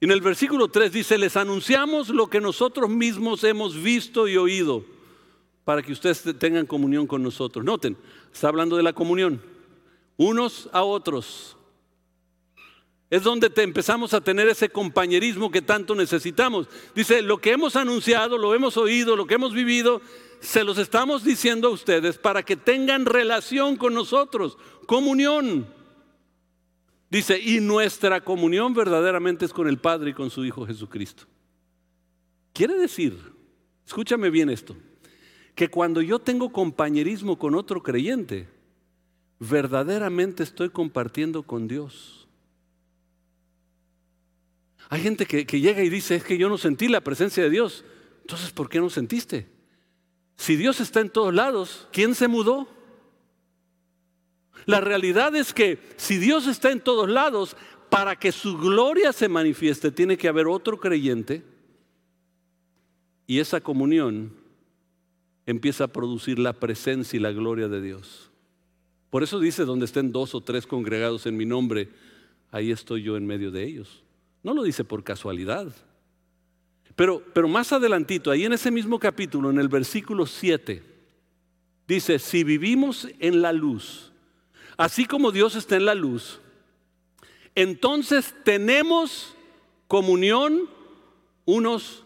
En 0.00 0.10
el 0.10 0.22
versículo 0.22 0.68
3 0.68 0.90
dice, 0.90 1.18
les 1.18 1.36
anunciamos 1.36 2.08
lo 2.08 2.28
que 2.28 2.40
nosotros 2.40 2.88
mismos 2.88 3.44
hemos 3.44 3.80
visto 3.80 4.26
y 4.28 4.38
oído 4.38 4.82
para 5.66 5.82
que 5.82 5.92
ustedes 5.92 6.24
tengan 6.38 6.64
comunión 6.64 7.06
con 7.06 7.22
nosotros. 7.22 7.62
Noten, 7.62 7.98
está 8.32 8.48
hablando 8.48 8.78
de 8.78 8.82
la 8.82 8.94
comunión, 8.94 9.42
unos 10.16 10.70
a 10.72 10.84
otros. 10.84 11.58
Es 13.10 13.22
donde 13.22 13.50
te 13.50 13.62
empezamos 13.62 14.14
a 14.14 14.22
tener 14.22 14.48
ese 14.48 14.70
compañerismo 14.70 15.50
que 15.50 15.60
tanto 15.60 15.94
necesitamos. 15.94 16.66
Dice, 16.94 17.20
lo 17.20 17.38
que 17.38 17.52
hemos 17.52 17.76
anunciado, 17.76 18.38
lo 18.38 18.54
hemos 18.54 18.78
oído, 18.78 19.16
lo 19.16 19.26
que 19.26 19.34
hemos 19.34 19.52
vivido, 19.52 20.00
se 20.44 20.62
los 20.62 20.78
estamos 20.78 21.24
diciendo 21.24 21.68
a 21.68 21.72
ustedes 21.72 22.18
para 22.18 22.42
que 22.42 22.56
tengan 22.56 23.06
relación 23.06 23.76
con 23.76 23.94
nosotros, 23.94 24.58
comunión. 24.86 25.66
Dice, 27.10 27.40
y 27.40 27.60
nuestra 27.60 28.22
comunión 28.22 28.74
verdaderamente 28.74 29.44
es 29.44 29.52
con 29.52 29.68
el 29.68 29.78
Padre 29.78 30.10
y 30.10 30.14
con 30.14 30.30
su 30.30 30.44
Hijo 30.44 30.66
Jesucristo. 30.66 31.24
Quiere 32.52 32.74
decir, 32.74 33.18
escúchame 33.86 34.30
bien 34.30 34.50
esto, 34.50 34.76
que 35.54 35.68
cuando 35.68 36.02
yo 36.02 36.18
tengo 36.18 36.52
compañerismo 36.52 37.38
con 37.38 37.54
otro 37.54 37.82
creyente, 37.82 38.48
verdaderamente 39.38 40.42
estoy 40.42 40.70
compartiendo 40.70 41.42
con 41.42 41.68
Dios. 41.68 42.28
Hay 44.90 45.00
gente 45.00 45.26
que, 45.26 45.44
llega 45.60 45.82
y 45.82 45.88
dice, 45.88 46.16
es 46.16 46.24
que 46.24 46.36
yo 46.36 46.48
no 46.48 46.58
sentí 46.58 46.88
la 46.88 47.00
presencia 47.00 47.42
de 47.42 47.50
Dios. 47.50 47.84
Entonces, 48.20 48.50
¿por 48.50 48.68
qué 48.68 48.80
no 48.80 48.90
sentiste? 48.90 49.53
Si 50.36 50.56
Dios 50.56 50.80
está 50.80 51.00
en 51.00 51.10
todos 51.10 51.32
lados, 51.32 51.88
¿quién 51.92 52.14
se 52.14 52.28
mudó? 52.28 52.68
La 54.66 54.80
realidad 54.80 55.34
es 55.36 55.52
que 55.52 55.78
si 55.96 56.18
Dios 56.18 56.46
está 56.46 56.70
en 56.70 56.80
todos 56.80 57.08
lados, 57.08 57.56
para 57.90 58.16
que 58.16 58.32
su 58.32 58.58
gloria 58.58 59.12
se 59.12 59.28
manifieste, 59.28 59.90
tiene 59.90 60.16
que 60.16 60.28
haber 60.28 60.46
otro 60.48 60.80
creyente 60.80 61.44
y 63.26 63.38
esa 63.38 63.60
comunión 63.60 64.32
empieza 65.46 65.84
a 65.84 65.88
producir 65.88 66.38
la 66.38 66.54
presencia 66.54 67.16
y 67.16 67.20
la 67.20 67.32
gloria 67.32 67.68
de 67.68 67.80
Dios. 67.80 68.30
Por 69.10 69.22
eso 69.22 69.38
dice, 69.38 69.64
donde 69.64 69.84
estén 69.84 70.10
dos 70.10 70.34
o 70.34 70.40
tres 70.40 70.66
congregados 70.66 71.26
en 71.26 71.36
mi 71.36 71.44
nombre, 71.44 71.88
ahí 72.50 72.72
estoy 72.72 73.02
yo 73.02 73.16
en 73.16 73.26
medio 73.26 73.50
de 73.50 73.64
ellos. 73.64 74.02
No 74.42 74.54
lo 74.54 74.62
dice 74.62 74.84
por 74.84 75.04
casualidad. 75.04 75.72
Pero, 76.96 77.22
pero 77.32 77.48
más 77.48 77.72
adelantito, 77.72 78.30
ahí 78.30 78.44
en 78.44 78.52
ese 78.52 78.70
mismo 78.70 78.98
capítulo, 78.98 79.50
en 79.50 79.58
el 79.58 79.68
versículo 79.68 80.26
7, 80.26 80.82
dice, 81.88 82.18
si 82.18 82.44
vivimos 82.44 83.08
en 83.18 83.42
la 83.42 83.52
luz, 83.52 84.12
así 84.76 85.04
como 85.04 85.32
Dios 85.32 85.56
está 85.56 85.76
en 85.76 85.86
la 85.86 85.94
luz, 85.94 86.40
entonces 87.54 88.34
tenemos 88.44 89.34
comunión 89.88 90.68
unos 91.44 92.04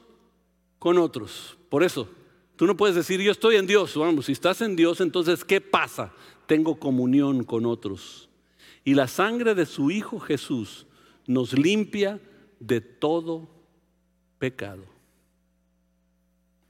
con 0.78 0.98
otros. 0.98 1.56
Por 1.68 1.82
eso, 1.82 2.08
tú 2.56 2.66
no 2.66 2.76
puedes 2.76 2.96
decir, 2.96 3.20
yo 3.20 3.32
estoy 3.32 3.56
en 3.56 3.66
Dios. 3.66 3.94
Vamos, 3.96 4.26
si 4.26 4.32
estás 4.32 4.60
en 4.60 4.76
Dios, 4.76 5.00
entonces, 5.00 5.44
¿qué 5.44 5.60
pasa? 5.60 6.12
Tengo 6.46 6.78
comunión 6.78 7.44
con 7.44 7.66
otros. 7.66 8.28
Y 8.84 8.94
la 8.94 9.06
sangre 9.06 9.54
de 9.54 9.66
su 9.66 9.90
Hijo 9.90 10.18
Jesús 10.18 10.86
nos 11.26 11.52
limpia 11.52 12.20
de 12.58 12.80
todo 12.80 13.48
pecado. 14.38 14.84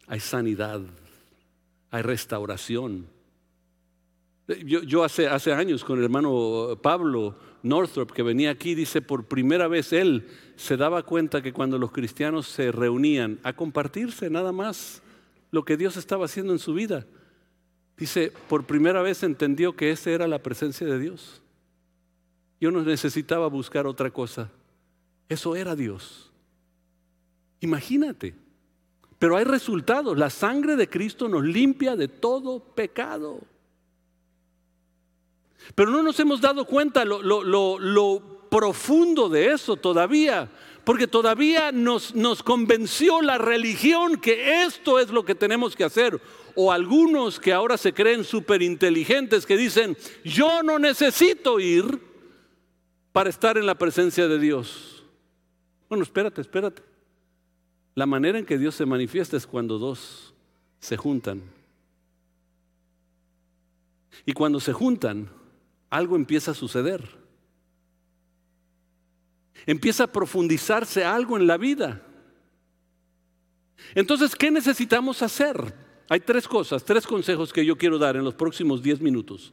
Hay 0.07 0.20
sanidad, 0.20 0.81
hay 1.90 2.02
restauración 2.02 3.07
yo, 4.64 5.04
hace, 5.04 5.28
hace, 5.28 5.52
años 5.52 5.85
con 5.85 5.98
el 5.98 6.04
hermano 6.04 6.78
Pablo 6.81 7.37
Northrop, 7.62 8.11
que 8.11 8.22
venía 8.22 8.50
aquí, 8.50 8.74
dice, 8.74 9.02
por 9.02 9.26
primera 9.26 9.68
vez 9.68 9.92
él 9.92 10.26
se 10.57 10.78
daba 10.78 11.02
cuenta 11.02 11.42
que 11.42 11.52
cuando 11.52 11.78
los 11.78 11.92
cristianos 11.92 12.46
se 12.46 12.72
reunían 12.72 13.38
a 13.42 13.52
compartirse 13.52 14.31
nada 14.31 14.52
más 14.52 15.02
lo 15.50 15.64
que 15.64 15.76
Dios 15.76 15.98
estaba 15.98 16.24
haciendo 16.24 16.54
en 16.54 16.59
su 16.59 16.72
vida, 16.72 17.04
dice, 17.98 18.33
por 18.48 18.64
primera 18.64 19.02
vez 19.02 19.22
entendió 19.22 19.76
que 19.76 19.90
esa 19.90 20.11
era 20.11 20.26
la 20.26 20.42
presencia 20.42 20.87
de 20.87 20.98
Dios. 20.98 21.42
Yo 22.59 22.70
no 22.70 22.83
necesitaba 22.83 23.48
buscar 23.48 23.87
otra 23.87 24.11
cosa. 24.11 24.50
Eso 25.28 25.57
era 25.57 25.76
Dios. 25.76 26.27
Imagínate. 27.60 28.34
Pero 29.18 29.36
hay 29.36 29.44
resultados. 29.44 30.16
La 30.16 30.30
sangre 30.30 30.76
de 30.76 30.88
Cristo 30.88 31.28
nos 31.28 31.44
limpia 31.44 31.96
de 31.96 32.08
todo 32.08 32.60
pecado. 32.60 33.40
Pero 35.74 35.90
no 35.90 36.02
nos 36.02 36.18
hemos 36.20 36.40
dado 36.40 36.64
cuenta 36.64 37.04
lo, 37.04 37.20
lo, 37.22 38.38
profundo 38.48 39.28
de 39.28 39.52
eso 39.52 39.76
todavía, 39.76 40.50
porque 40.84 41.06
todavía 41.06 41.70
nos, 41.70 42.14
nos 42.14 42.42
convenció 42.42 43.20
la 43.20 43.36
religión 43.36 44.18
que 44.18 44.62
esto 44.62 44.98
es 44.98 45.10
lo 45.10 45.24
que 45.24 45.34
tenemos 45.34 45.76
que 45.76 45.84
hacer. 45.84 46.20
O 46.54 46.72
algunos 46.72 47.38
que 47.38 47.52
ahora 47.52 47.76
se 47.76 47.92
creen 47.92 48.24
súper 48.24 48.62
inteligentes 48.62 49.44
que 49.44 49.56
dicen, 49.56 49.96
yo 50.24 50.62
no 50.62 50.78
necesito 50.78 51.60
ir 51.60 52.00
para 53.12 53.30
estar 53.30 53.58
en 53.58 53.66
la 53.66 53.76
presencia 53.76 54.26
de 54.28 54.38
Dios. 54.38 55.04
Bueno, 55.88 56.04
espérate, 56.04 56.40
espérate. 56.40 56.88
La 57.98 58.06
manera 58.06 58.38
en 58.38 58.46
que 58.46 58.58
Dios 58.58 58.76
se 58.76 58.87
manifiesta 58.87 59.37
es 59.37 59.44
cuando 59.44 59.76
dos 59.76 60.32
se 60.78 60.96
juntan. 60.96 61.42
Y 64.24 64.34
cuando 64.34 64.61
se 64.61 64.72
juntan, 64.72 65.28
algo 65.90 66.14
empieza 66.14 66.52
a 66.52 66.54
suceder. 66.54 67.18
Empieza 69.66 70.04
a 70.04 70.12
profundizarse 70.12 71.04
algo 71.04 71.37
en 71.37 71.48
la 71.48 71.56
vida. 71.56 72.00
Entonces, 73.96 74.37
¿qué 74.37 74.52
necesitamos 74.52 75.20
hacer? 75.20 75.74
Hay 76.08 76.20
tres 76.20 76.46
cosas, 76.46 76.84
tres 76.84 77.04
consejos 77.04 77.52
que 77.52 77.66
yo 77.66 77.76
quiero 77.76 77.98
dar 77.98 78.14
en 78.14 78.22
los 78.22 78.34
próximos 78.34 78.80
diez 78.80 79.00
minutos. 79.00 79.52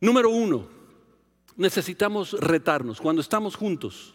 Número 0.00 0.30
uno, 0.30 0.68
necesitamos 1.56 2.34
retarnos 2.34 3.00
cuando 3.00 3.20
estamos 3.20 3.56
juntos. 3.56 4.14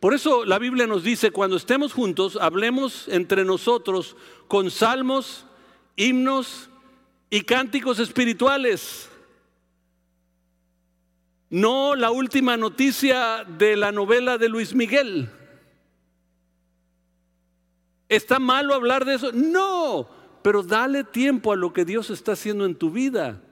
Por 0.00 0.14
eso 0.14 0.44
la 0.44 0.58
Biblia 0.58 0.86
nos 0.86 1.02
dice, 1.02 1.32
cuando 1.32 1.56
estemos 1.56 1.92
juntos, 1.92 2.38
hablemos 2.40 3.08
entre 3.08 3.44
nosotros 3.44 4.16
con 4.46 4.70
salmos, 4.70 5.44
himnos 5.96 6.70
y 7.30 7.42
cánticos 7.42 7.98
espirituales. 7.98 9.10
No 11.50 11.96
la 11.96 12.10
última 12.10 12.56
noticia 12.56 13.44
de 13.44 13.76
la 13.76 13.90
novela 13.90 14.38
de 14.38 14.48
Luis 14.48 14.74
Miguel. 14.74 15.30
¿Está 18.08 18.38
malo 18.38 18.74
hablar 18.74 19.04
de 19.04 19.14
eso? 19.14 19.32
No, 19.32 20.08
pero 20.42 20.62
dale 20.62 21.04
tiempo 21.04 21.52
a 21.52 21.56
lo 21.56 21.72
que 21.72 21.84
Dios 21.84 22.10
está 22.10 22.32
haciendo 22.32 22.64
en 22.64 22.76
tu 22.76 22.90
vida. 22.90 23.42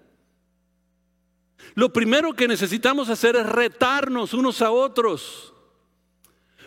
Lo 1.74 1.92
primero 1.92 2.34
que 2.34 2.46
necesitamos 2.46 3.08
hacer 3.08 3.34
es 3.34 3.46
retarnos 3.46 4.32
unos 4.32 4.62
a 4.62 4.70
otros. 4.70 5.52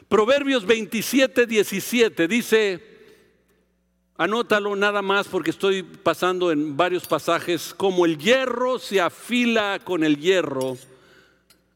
Proverbios 0.09 0.65
27, 0.65 1.45
17 1.45 2.27
dice, 2.27 2.89
Anótalo 4.17 4.75
nada 4.75 5.01
más 5.01 5.29
porque 5.29 5.51
estoy 5.51 5.83
pasando 5.83 6.51
en 6.51 6.75
varios 6.75 7.05
pasajes. 7.05 7.73
Como 7.73 8.05
el 8.05 8.17
hierro 8.17 8.79
se 8.79 8.99
afila 8.99 9.79
con 9.81 10.03
el 10.03 10.17
hierro, 10.17 10.77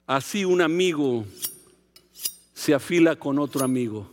así 0.08 0.44
un 0.44 0.62
amigo 0.62 1.26
se 2.54 2.74
afila 2.74 3.16
con 3.16 3.40
otro 3.40 3.64
amigo. 3.64 4.10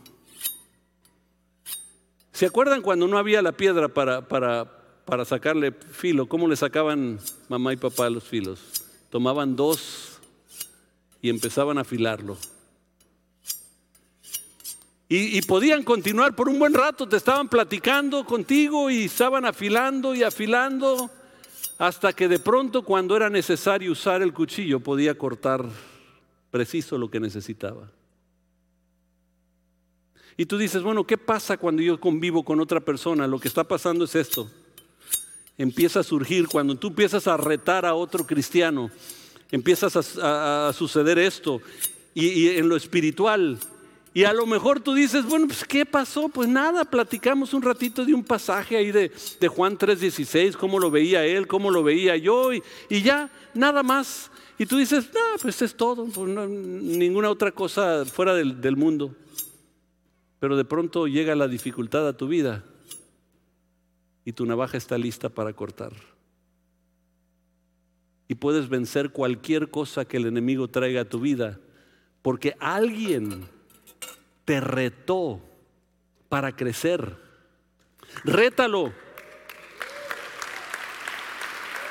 ¿Se 2.31 2.45
acuerdan 2.45 2.81
cuando 2.81 3.07
no 3.07 3.17
había 3.17 3.41
la 3.41 3.51
piedra 3.51 3.89
para, 3.89 4.27
para, 4.27 5.25
sacarle 5.25 5.71
filo? 5.73 6.27
¿Cómo 6.27 6.47
le 6.47 6.55
sacaban 6.55 7.19
mamá 7.49 7.73
y 7.73 7.77
papá 7.77 8.09
los 8.09 8.23
filos? 8.23 8.61
Tomaban 9.09 9.55
dos 9.55 10.19
y 11.21 11.29
empezaban 11.29 11.79
a 11.79 11.81
afilarlo. 11.81 12.37
Y, 15.13 15.41
podían 15.41 15.83
continuar 15.83 16.37
por 16.37 16.47
un 16.47 16.57
buen 16.57 16.73
rato, 16.73 17.05
te 17.05 17.17
estaban 17.17 17.49
platicando 17.49 18.25
contigo 18.25 18.89
y 18.89 19.03
estaban 19.03 19.43
afilando 19.43 20.15
y 20.15 20.23
afilando 20.23 21.09
hasta 21.77 22.13
que 22.13 22.29
de 22.29 22.39
pronto 22.39 22.83
cuando 22.83 23.17
era 23.17 23.29
necesario 23.29 23.91
usar 23.91 24.21
el 24.21 24.31
cuchillo 24.31 24.79
podía 24.79 25.17
cortar 25.17 25.65
preciso 26.49 26.97
lo 26.97 27.11
que 27.11 27.19
necesitaba. 27.19 27.91
Y 30.37 30.45
tú 30.45 30.57
dices, 30.57 30.81
bueno, 30.81 31.03
¿qué 31.05 31.17
pasa 31.17 31.57
cuando 31.57 31.81
yo 31.81 31.99
convivo 31.99 32.45
con 32.45 32.61
otra 32.61 32.79
persona? 32.79 33.27
Lo 33.27 33.37
que 33.37 33.49
está 33.49 33.65
pasando 33.65 34.05
es 34.05 34.15
esto. 34.15 34.49
Empieza 35.57 35.99
a 35.99 36.03
surgir, 36.03 36.47
cuando 36.47 36.75
tú 36.75 36.87
empiezas 36.87 37.27
a 37.27 37.35
retar 37.35 37.85
a 37.85 37.95
otro 37.95 38.25
cristiano, 38.25 38.89
empiezas 39.51 40.17
a, 40.21 40.71
suceder 40.71 41.19
esto. 41.19 41.61
Y, 42.13 42.47
en 42.47 42.69
lo 42.69 42.77
espiritual, 42.77 43.59
y 44.13 44.25
a 44.25 44.33
lo 44.33 44.45
mejor 44.45 44.81
tú 44.81 44.93
dices, 44.93 45.25
bueno, 45.25 45.47
pues 45.47 45.63
¿qué 45.63 45.85
pasó? 45.85 46.27
Pues 46.27 46.49
nada, 46.49 46.83
platicamos 46.83 47.53
un 47.53 47.61
ratito 47.61 48.03
de 48.03 48.13
un 48.13 48.23
pasaje 48.23 48.75
ahí 48.75 48.91
de, 48.91 49.09
de 49.39 49.47
Juan 49.47 49.77
3:16, 49.77 50.57
cómo 50.57 50.79
lo 50.79 50.91
veía 50.91 51.25
él, 51.25 51.47
cómo 51.47 51.71
lo 51.71 51.81
veía 51.81 52.17
yo, 52.17 52.51
y, 52.51 52.61
ya, 52.89 53.29
nada 53.53 53.83
más. 53.83 54.29
Y 54.57 54.65
tú 54.65 54.77
dices, 54.77 55.09
no, 55.13 55.19
pues 55.41 55.61
es 55.61 55.75
todo, 55.75 56.05
pues 56.07 56.29
ninguna 56.29 57.29
otra 57.29 57.51
cosa 57.51 58.05
fuera 58.05 58.35
del 58.35 58.75
mundo. 58.75 59.15
Pero 60.39 60.57
de 60.57 60.65
pronto 60.65 61.07
llega 61.07 61.35
la 61.35 61.47
dificultad 61.47 62.07
a 62.07 62.17
tu 62.17 62.27
vida 62.27 62.63
y 64.25 64.33
tu 64.33 64.45
navaja 64.45 64.77
está 64.77 64.97
lista 64.97 65.29
para 65.29 65.53
cortar. 65.53 65.93
Y 68.27 68.35
puedes 68.35 68.67
vencer 68.67 69.11
cualquier 69.11 69.69
cosa 69.69 70.05
que 70.05 70.17
el 70.17 70.25
enemigo 70.25 70.67
traiga 70.67 71.01
a 71.01 71.09
tu 71.09 71.19
vida, 71.19 71.59
porque 72.21 72.55
alguien 72.59 73.47
te 74.45 74.59
retó 74.59 75.41
para 76.29 76.55
crecer. 76.55 77.17
Rétalo. 78.23 78.93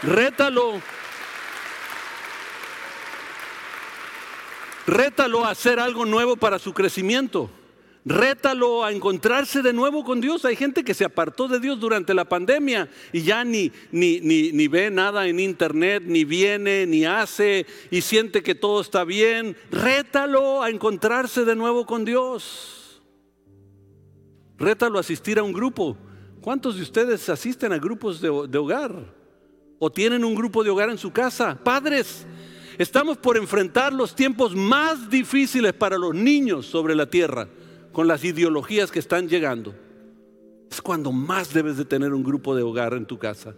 Rétalo. 0.03 0.81
Rétalo 4.87 5.45
a 5.45 5.51
hacer 5.51 5.79
algo 5.79 6.05
nuevo 6.07 6.37
para 6.37 6.59
su 6.59 6.73
crecimiento. 6.73 7.51
Rétalo 8.05 8.83
a 8.83 8.93
encontrarse 8.93 9.61
de 9.61 9.75
nuevo 9.75 10.05
con 10.05 10.23
Dios. 10.23 10.47
Hay 10.47 10.57
gente 10.57 10.85
que 10.85 10.95
se 10.95 11.05
apartó 11.05 11.49
de 11.49 11.61
Dios 11.61 11.79
durante 11.79 12.15
la 12.15 12.25
pandemia 12.25 12.89
y 13.13 13.23
ya 13.23 13.45
ni, 13.45 13.71
ni, 13.93 14.21
ni, 14.21 14.69
ve 14.69 14.91
nada 14.91 15.27
en 15.27 15.39
internet, 15.39 16.03
ni 16.07 16.25
viene, 16.25 16.87
ni 16.87 17.05
hace 17.05 17.67
y 17.91 18.01
siente 18.01 18.43
que 18.43 18.55
todo 18.55 18.81
está 18.81 19.05
bien. 19.05 19.55
Rétalo 19.71 20.63
a 20.63 20.71
encontrarse 20.71 21.45
de 21.45 21.55
nuevo 21.55 21.85
con 21.85 22.07
Dios. 22.07 23.03
Rétalo 24.59 24.97
a 24.97 25.01
asistir 25.01 25.39
a 25.39 25.43
un 25.43 25.53
grupo. 25.53 25.97
¿Cuántos 26.41 26.77
de 26.77 26.83
ustedes 26.83 27.29
asisten 27.29 27.71
a 27.75 27.79
grupos 27.79 28.23
de 28.23 28.59
hogar? 28.59 29.15
¿O 29.79 29.91
tienen 29.91 30.25
un 30.25 30.35
grupo 30.35 30.65
de 30.65 30.71
hogar 30.71 30.89
en 30.89 30.97
su 30.97 31.13
casa? 31.13 31.59
Padres, 31.63 32.27
estamos 32.79 33.19
por 33.19 33.37
enfrentar 33.37 33.93
los 33.93 34.15
tiempos 34.15 34.57
más 34.57 35.11
difíciles 35.11 35.75
para 35.75 35.99
los 35.99 36.15
niños 36.15 36.65
sobre 36.65 36.95
la 36.95 37.05
tierra 37.05 37.47
con 37.93 38.07
las 38.07 38.25
ideologías 38.25 38.91
que 38.91 38.99
están 38.99 39.29
llegando, 39.29 39.75
es 40.71 40.81
cuando 40.81 41.13
más 41.13 41.53
debes 41.53 41.77
de 41.77 41.85
tener 41.85 42.15
un 42.15 42.23
grupo 42.23 42.55
de 42.55 42.63
hogar 42.63 42.95
en 42.95 43.07
tu 43.07 43.19
casa. 43.19 43.55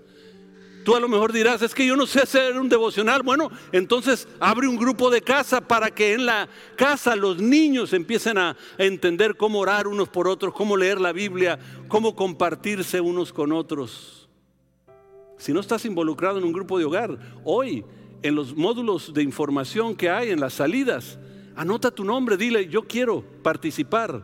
Tú 0.85 0.97
a 0.97 1.01
lo 1.01 1.09
mejor 1.09 1.33
dirás, 1.33 1.63
es 1.63 1.75
que 1.75 1.87
yo 1.87 1.95
no 1.95 2.07
sé 2.07 2.21
hacer 2.21 2.59
un 2.59 2.69
devocional. 2.69 3.23
Bueno, 3.23 3.51
entonces 3.71 4.27
abre 4.41 4.67
un 4.67 4.77
grupo 4.77 5.11
de 5.11 5.23
casa 5.23 5.61
para 5.61 5.91
que 5.93 6.15
en 6.15 6.27
la 6.27 6.49
casa 6.77 7.15
los 7.15 7.41
niños 7.41 7.93
empiecen 7.93 8.39
a, 8.39 8.57
entender 8.79 9.37
cómo 9.37 9.61
orar 9.61 9.87
unos 9.87 10.09
por 10.09 10.27
otros, 10.27 10.53
cómo 10.55 10.77
leer 10.77 11.01
la 11.01 11.13
Biblia, 11.13 11.59
cómo 11.89 12.17
compartirse 12.17 13.01
unos 13.01 13.33
con 13.33 13.53
otros. 13.53 14.29
Si 15.39 15.53
no 15.53 15.61
estás 15.61 15.85
involucrado 15.85 16.39
en 16.39 16.45
un 16.45 16.53
grupo 16.53 16.79
de 16.79 16.85
hogar, 16.85 17.19
hoy 17.45 17.85
en 18.23 18.35
los 18.35 18.57
módulos 18.57 19.13
de 19.13 19.23
información 19.23 19.95
que 19.95 20.11
hay 20.11 20.31
en 20.31 20.41
las 20.41 20.55
salidas, 20.55 21.19
Anota 21.55 21.91
tu 21.91 22.05
nombre, 22.05 22.37
dile, 22.37 22.69
yo 22.69 22.83
quiero 22.83 23.23
participar. 23.43 24.23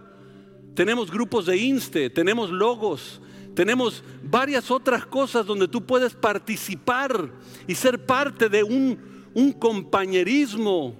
Tenemos 0.75 1.11
grupos 1.11 1.47
de 1.47 1.57
Inste, 1.57 2.09
tenemos 2.09 2.51
logos, 2.51 3.21
tenemos 3.55 4.05
varias 4.23 4.71
otras 4.71 5.05
cosas 5.05 5.45
donde 5.45 5.69
tú 5.69 5.85
puedes 5.85 6.15
participar 6.15 7.31
y 7.67 7.75
ser 7.75 8.07
parte 8.07 8.49
de 8.49 8.63
un, 8.63 8.99
un 9.35 9.53
compañerismo. 9.53 10.95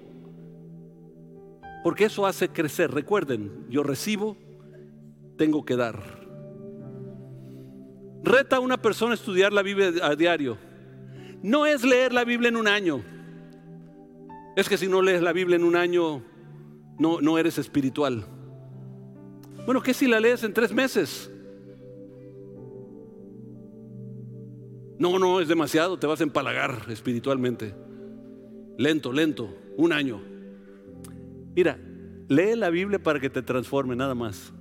Porque 1.83 2.05
eso 2.05 2.25
hace 2.25 2.49
crecer. 2.49 2.91
Recuerden, 2.91 3.65
yo 3.69 3.83
recibo, 3.83 4.35
tengo 5.37 5.63
que 5.63 5.77
dar. 5.77 6.19
Reta 8.21 8.57
a 8.57 8.59
una 8.59 8.81
persona 8.81 9.13
estudiar 9.13 9.53
la 9.53 9.61
Biblia 9.61 9.93
a 10.03 10.15
diario. 10.15 10.57
No 11.41 11.65
es 11.65 11.83
leer 11.83 12.11
la 12.11 12.25
Biblia 12.25 12.49
en 12.49 12.57
un 12.57 12.67
año. 12.67 13.01
Es 14.59 14.67
que 14.67 14.77
si 14.77 14.89
no 14.89 15.01
lees 15.01 15.21
la 15.21 15.31
Biblia 15.31 15.55
en 15.55 15.63
un 15.63 15.77
año, 15.77 16.21
no, 16.97 17.21
no 17.21 17.37
eres 17.37 17.57
espiritual. 17.57 18.25
Bueno, 19.65 19.81
¿qué 19.81 19.93
si 19.93 20.05
la 20.05 20.19
lees 20.19 20.43
en 20.43 20.53
tres 20.53 20.73
meses? 20.73 21.31
No, 24.97 25.17
no, 25.17 25.39
es 25.39 25.47
demasiado, 25.47 25.97
te 25.97 26.07
vas 26.07 26.19
a 26.19 26.23
empalagar 26.23 26.87
espiritualmente. 26.89 27.73
Lento, 28.77 29.13
lento, 29.13 29.49
un 29.77 29.93
año. 29.93 30.21
Mira, 31.55 31.79
lee 32.27 32.57
la 32.57 32.69
Biblia 32.69 33.01
para 33.01 33.21
que 33.21 33.29
te 33.29 33.41
transforme, 33.41 33.95
nada 33.95 34.13
más. 34.13 34.51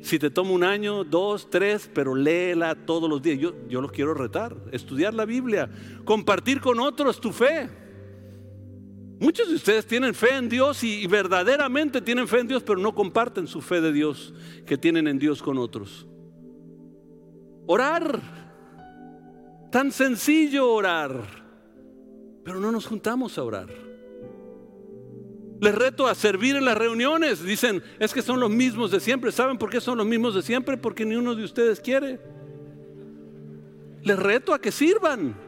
Si 0.00 0.18
te 0.18 0.30
toma 0.30 0.50
un 0.50 0.64
año, 0.64 1.04
dos, 1.04 1.48
tres, 1.48 1.88
pero 1.94 2.16
léela 2.16 2.74
todos 2.74 3.08
los 3.08 3.22
días. 3.22 3.38
Yo, 3.38 3.54
yo 3.68 3.80
los 3.80 3.92
quiero 3.92 4.14
retar, 4.14 4.56
estudiar 4.72 5.14
la 5.14 5.26
Biblia, 5.26 5.70
compartir 6.04 6.60
con 6.60 6.80
otros 6.80 7.20
tu 7.20 7.30
fe. 7.30 7.85
Muchos 9.18 9.48
de 9.48 9.54
ustedes 9.54 9.86
tienen 9.86 10.14
fe 10.14 10.36
en 10.36 10.48
Dios 10.48 10.84
y, 10.84 11.06
verdaderamente 11.06 12.02
tienen 12.02 12.28
fe 12.28 12.40
en 12.40 12.48
Dios, 12.48 12.62
pero 12.62 12.78
no 12.78 12.94
comparten 12.94 13.46
su 13.46 13.62
fe 13.62 13.80
de 13.80 13.92
Dios 13.92 14.34
que 14.66 14.76
tienen 14.76 15.08
en 15.08 15.18
Dios 15.18 15.42
con 15.42 15.56
otros. 15.56 16.06
Orar, 17.66 18.20
tan 19.72 19.90
sencillo 19.90 20.70
orar, 20.70 21.22
pero 22.44 22.60
no 22.60 22.70
nos 22.70 22.86
juntamos 22.86 23.38
a 23.38 23.42
orar. 23.42 23.68
Les 25.60 25.74
reto 25.74 26.06
a 26.06 26.14
servir 26.14 26.54
en 26.56 26.66
las 26.66 26.76
reuniones. 26.76 27.42
Dicen, 27.42 27.82
es 27.98 28.12
que 28.12 28.20
son 28.20 28.38
los 28.38 28.50
mismos 28.50 28.90
de 28.90 29.00
siempre. 29.00 29.32
¿Saben 29.32 29.56
por 29.56 29.70
qué 29.70 29.80
son 29.80 29.96
los 29.96 30.06
mismos 30.06 30.34
de 30.34 30.42
siempre? 30.42 30.76
Porque 30.76 31.06
ni 31.06 31.16
uno 31.16 31.34
de 31.34 31.44
ustedes 31.44 31.80
quiere. 31.80 32.20
Les 34.02 34.18
reto 34.18 34.52
a 34.52 34.60
que 34.60 34.70
sirvan. 34.70 35.45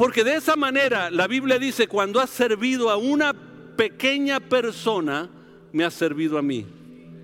Porque 0.00 0.24
de 0.24 0.34
esa 0.34 0.56
manera 0.56 1.10
la 1.10 1.26
Biblia 1.26 1.58
dice, 1.58 1.86
cuando 1.86 2.20
has 2.20 2.30
servido 2.30 2.88
a 2.88 2.96
una 2.96 3.34
pequeña 3.76 4.40
persona, 4.40 5.28
me 5.72 5.84
has 5.84 5.92
servido 5.92 6.38
a 6.38 6.42
mí. 6.42 6.64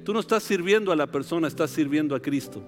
Tú 0.05 0.13
no 0.13 0.21
estás 0.21 0.43
sirviendo 0.43 0.93
a 0.93 0.97
la 0.97 1.07
persona, 1.07 1.49
estás 1.49 1.71
sirviendo 1.71 2.15
a 2.15 2.21
Cristo. 2.21 2.63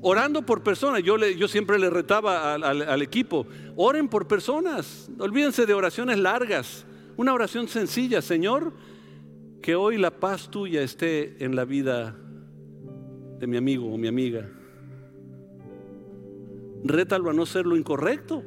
Orando 0.00 0.42
por 0.42 0.64
personas, 0.64 1.04
yo, 1.04 1.16
yo 1.16 1.46
siempre 1.46 1.78
le 1.78 1.88
retaba 1.90 2.54
al, 2.54 2.64
al 2.64 3.02
equipo, 3.02 3.46
oren 3.76 4.08
por 4.08 4.26
personas, 4.26 5.08
olvídense 5.20 5.64
de 5.64 5.74
oraciones 5.74 6.18
largas, 6.18 6.86
una 7.16 7.32
oración 7.34 7.68
sencilla, 7.68 8.20
Señor, 8.20 8.72
que 9.62 9.76
hoy 9.76 9.96
la 9.96 10.10
paz 10.10 10.50
tuya 10.50 10.82
esté 10.82 11.36
en 11.38 11.54
la 11.54 11.64
vida 11.64 12.16
de 13.38 13.46
mi 13.46 13.56
amigo 13.56 13.94
o 13.94 13.96
mi 13.96 14.08
amiga 14.08 14.50
rétalo 16.84 17.30
a 17.30 17.32
no 17.32 17.46
ser 17.46 17.66
lo 17.66 17.76
incorrecto. 17.76 18.44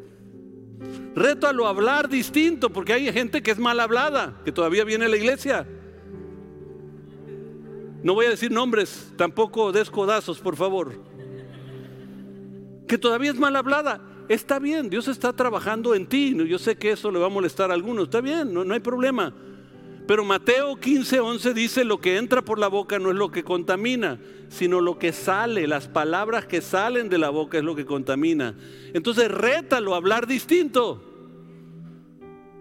Rétalo 1.15 1.65
a 1.65 1.69
hablar 1.69 2.07
distinto, 2.07 2.69
porque 2.69 2.93
hay 2.93 3.11
gente 3.11 3.41
que 3.41 3.51
es 3.51 3.57
mal 3.57 3.79
hablada, 3.79 4.39
que 4.45 4.51
todavía 4.51 4.83
viene 4.83 5.05
a 5.05 5.09
la 5.09 5.17
iglesia. 5.17 5.67
No 8.03 8.13
voy 8.13 8.27
a 8.27 8.29
decir 8.29 8.51
nombres, 8.51 9.11
tampoco 9.17 9.71
des 9.71 9.89
codazos, 9.89 10.39
por 10.39 10.55
favor. 10.55 10.93
Que 12.87 12.97
todavía 12.97 13.31
es 13.31 13.39
mal 13.39 13.55
hablada. 13.55 14.01
Está 14.29 14.59
bien, 14.59 14.89
Dios 14.89 15.07
está 15.07 15.33
trabajando 15.33 15.95
en 15.95 16.05
ti. 16.07 16.35
Yo 16.47 16.59
sé 16.59 16.77
que 16.77 16.91
eso 16.91 17.11
le 17.11 17.19
va 17.19 17.25
a 17.25 17.29
molestar 17.29 17.71
a 17.71 17.73
algunos. 17.73 18.05
Está 18.05 18.21
bien, 18.21 18.53
no, 18.53 18.63
no 18.63 18.73
hay 18.73 18.79
problema. 18.79 19.33
Pero 20.07 20.23
Mateo 20.23 20.77
15, 20.77 21.19
11 21.19 21.53
dice, 21.53 21.83
lo 21.83 21.99
que 21.99 22.15
entra 22.15 22.41
por 22.41 22.59
la 22.59 22.69
boca 22.69 22.97
no 22.97 23.09
es 23.09 23.17
lo 23.17 23.29
que 23.29 23.43
contamina, 23.43 24.19
sino 24.47 24.79
lo 24.79 24.97
que 24.97 25.11
sale, 25.11 25.67
las 25.67 25.89
palabras 25.89 26.45
que 26.45 26.61
salen 26.61 27.09
de 27.09 27.17
la 27.17 27.29
boca 27.29 27.57
es 27.57 27.63
lo 27.65 27.75
que 27.75 27.85
contamina. 27.85 28.55
Entonces 28.93 29.29
rétalo 29.29 29.95
hablar 29.95 30.25
distinto. 30.25 31.03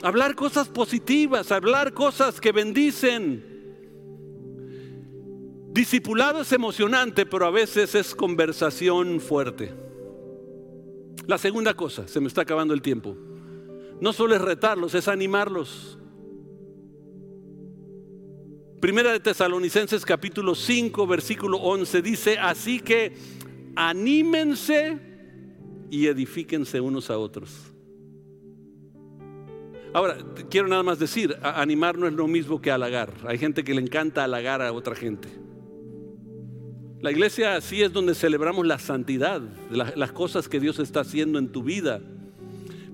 Hablar 0.02 0.34
cosas 0.34 0.68
positivas, 0.68 1.52
hablar 1.52 1.94
cosas 1.94 2.40
que 2.40 2.50
bendicen. 2.50 3.56
Discipulado 5.72 6.40
es 6.40 6.52
emocionante, 6.52 7.26
pero 7.26 7.46
a 7.46 7.50
veces 7.50 7.94
es 7.94 8.14
conversación 8.14 9.20
fuerte. 9.20 9.72
La 11.28 11.38
segunda 11.38 11.74
cosa, 11.74 12.08
se 12.08 12.18
me 12.18 12.26
está 12.26 12.42
acabando 12.42 12.74
el 12.74 12.82
tiempo. 12.82 13.16
No 14.00 14.12
solo 14.12 14.34
es 14.34 14.40
retarlos, 14.40 14.94
es 14.94 15.06
animarlos. 15.06 15.96
Primera 18.80 19.10
de 19.10 19.20
Tesalonicenses 19.20 20.04
capítulo 20.04 20.54
5, 20.54 21.06
versículo 21.06 21.56
11 21.58 22.02
dice, 22.02 22.38
así 22.38 22.80
que 22.80 23.16
anímense 23.74 24.98
y 25.90 26.06
edifíquense 26.06 26.80
unos 26.80 27.10
a 27.10 27.16
otros. 27.16 27.72
Ahora, 29.94 30.18
quiero 30.50 30.68
nada 30.68 30.82
más 30.82 30.98
decir, 30.98 31.38
animar 31.42 31.96
no 31.96 32.06
es 32.06 32.12
lo 32.12 32.26
mismo 32.26 32.60
que 32.60 32.70
halagar. 32.70 33.14
Hay 33.26 33.38
gente 33.38 33.64
que 33.64 33.72
le 33.72 33.80
encanta 33.80 34.24
halagar 34.24 34.60
a 34.60 34.72
otra 34.72 34.94
gente. 34.94 35.28
La 37.00 37.10
iglesia 37.10 37.56
así 37.56 37.82
es 37.82 37.94
donde 37.94 38.14
celebramos 38.14 38.66
la 38.66 38.78
santidad, 38.78 39.40
las 39.70 40.12
cosas 40.12 40.50
que 40.50 40.60
Dios 40.60 40.80
está 40.80 41.00
haciendo 41.00 41.38
en 41.38 41.50
tu 41.50 41.62
vida. 41.62 42.02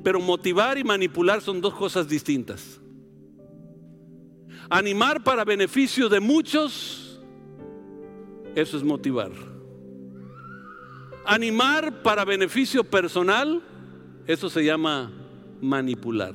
Pero 0.05 0.21
motivar 0.21 0.79
y 0.79 0.85
manipular 0.85 1.41
son 1.41 1.61
dos 1.61 1.75
cosas 1.75 2.09
distintas. 2.09 2.82
Animar 4.75 5.23
para 5.23 5.45
beneficio 5.45 6.09
de 6.09 6.19
muchos, 6.19 7.21
eso 8.55 8.79
es 8.79 8.83
motivar. 8.83 9.31
Animar 11.27 12.03
para 12.03 12.25
beneficio 12.25 12.83
personal, 12.83 13.63
eso 14.27 14.49
se 14.49 14.65
llama 14.65 15.13
manipular. 15.61 16.33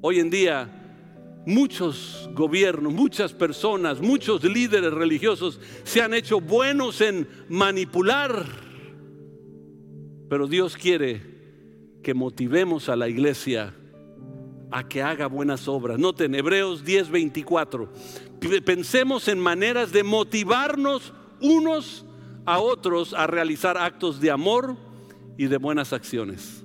Hoy 0.00 0.18
en 0.18 0.30
día 0.30 1.44
muchos 1.46 2.28
gobiernos, 2.34 2.92
muchas 2.92 3.32
personas, 3.32 4.00
muchos 4.00 4.42
líderes 4.42 4.92
religiosos 4.92 5.60
se 5.84 6.02
han 6.02 6.12
hecho 6.12 6.40
buenos 6.40 7.00
en 7.00 7.28
manipular. 7.48 8.46
Pero 10.28 10.48
Dios 10.48 10.76
quiere 10.76 11.22
que 12.02 12.14
motivemos 12.14 12.88
a 12.88 12.96
la 12.96 13.08
iglesia 13.08 13.76
a 14.74 14.82
que 14.88 15.00
haga 15.02 15.28
buenas 15.28 15.68
obras. 15.68 16.00
Noten, 16.00 16.34
Hebreos 16.34 16.84
10:24. 16.84 17.88
Pensemos 18.64 19.28
en 19.28 19.38
maneras 19.38 19.92
de 19.92 20.02
motivarnos 20.02 21.12
unos 21.40 22.04
a 22.44 22.58
otros 22.58 23.14
a 23.14 23.28
realizar 23.28 23.78
actos 23.78 24.20
de 24.20 24.32
amor 24.32 24.76
y 25.38 25.46
de 25.46 25.58
buenas 25.58 25.92
acciones. 25.92 26.64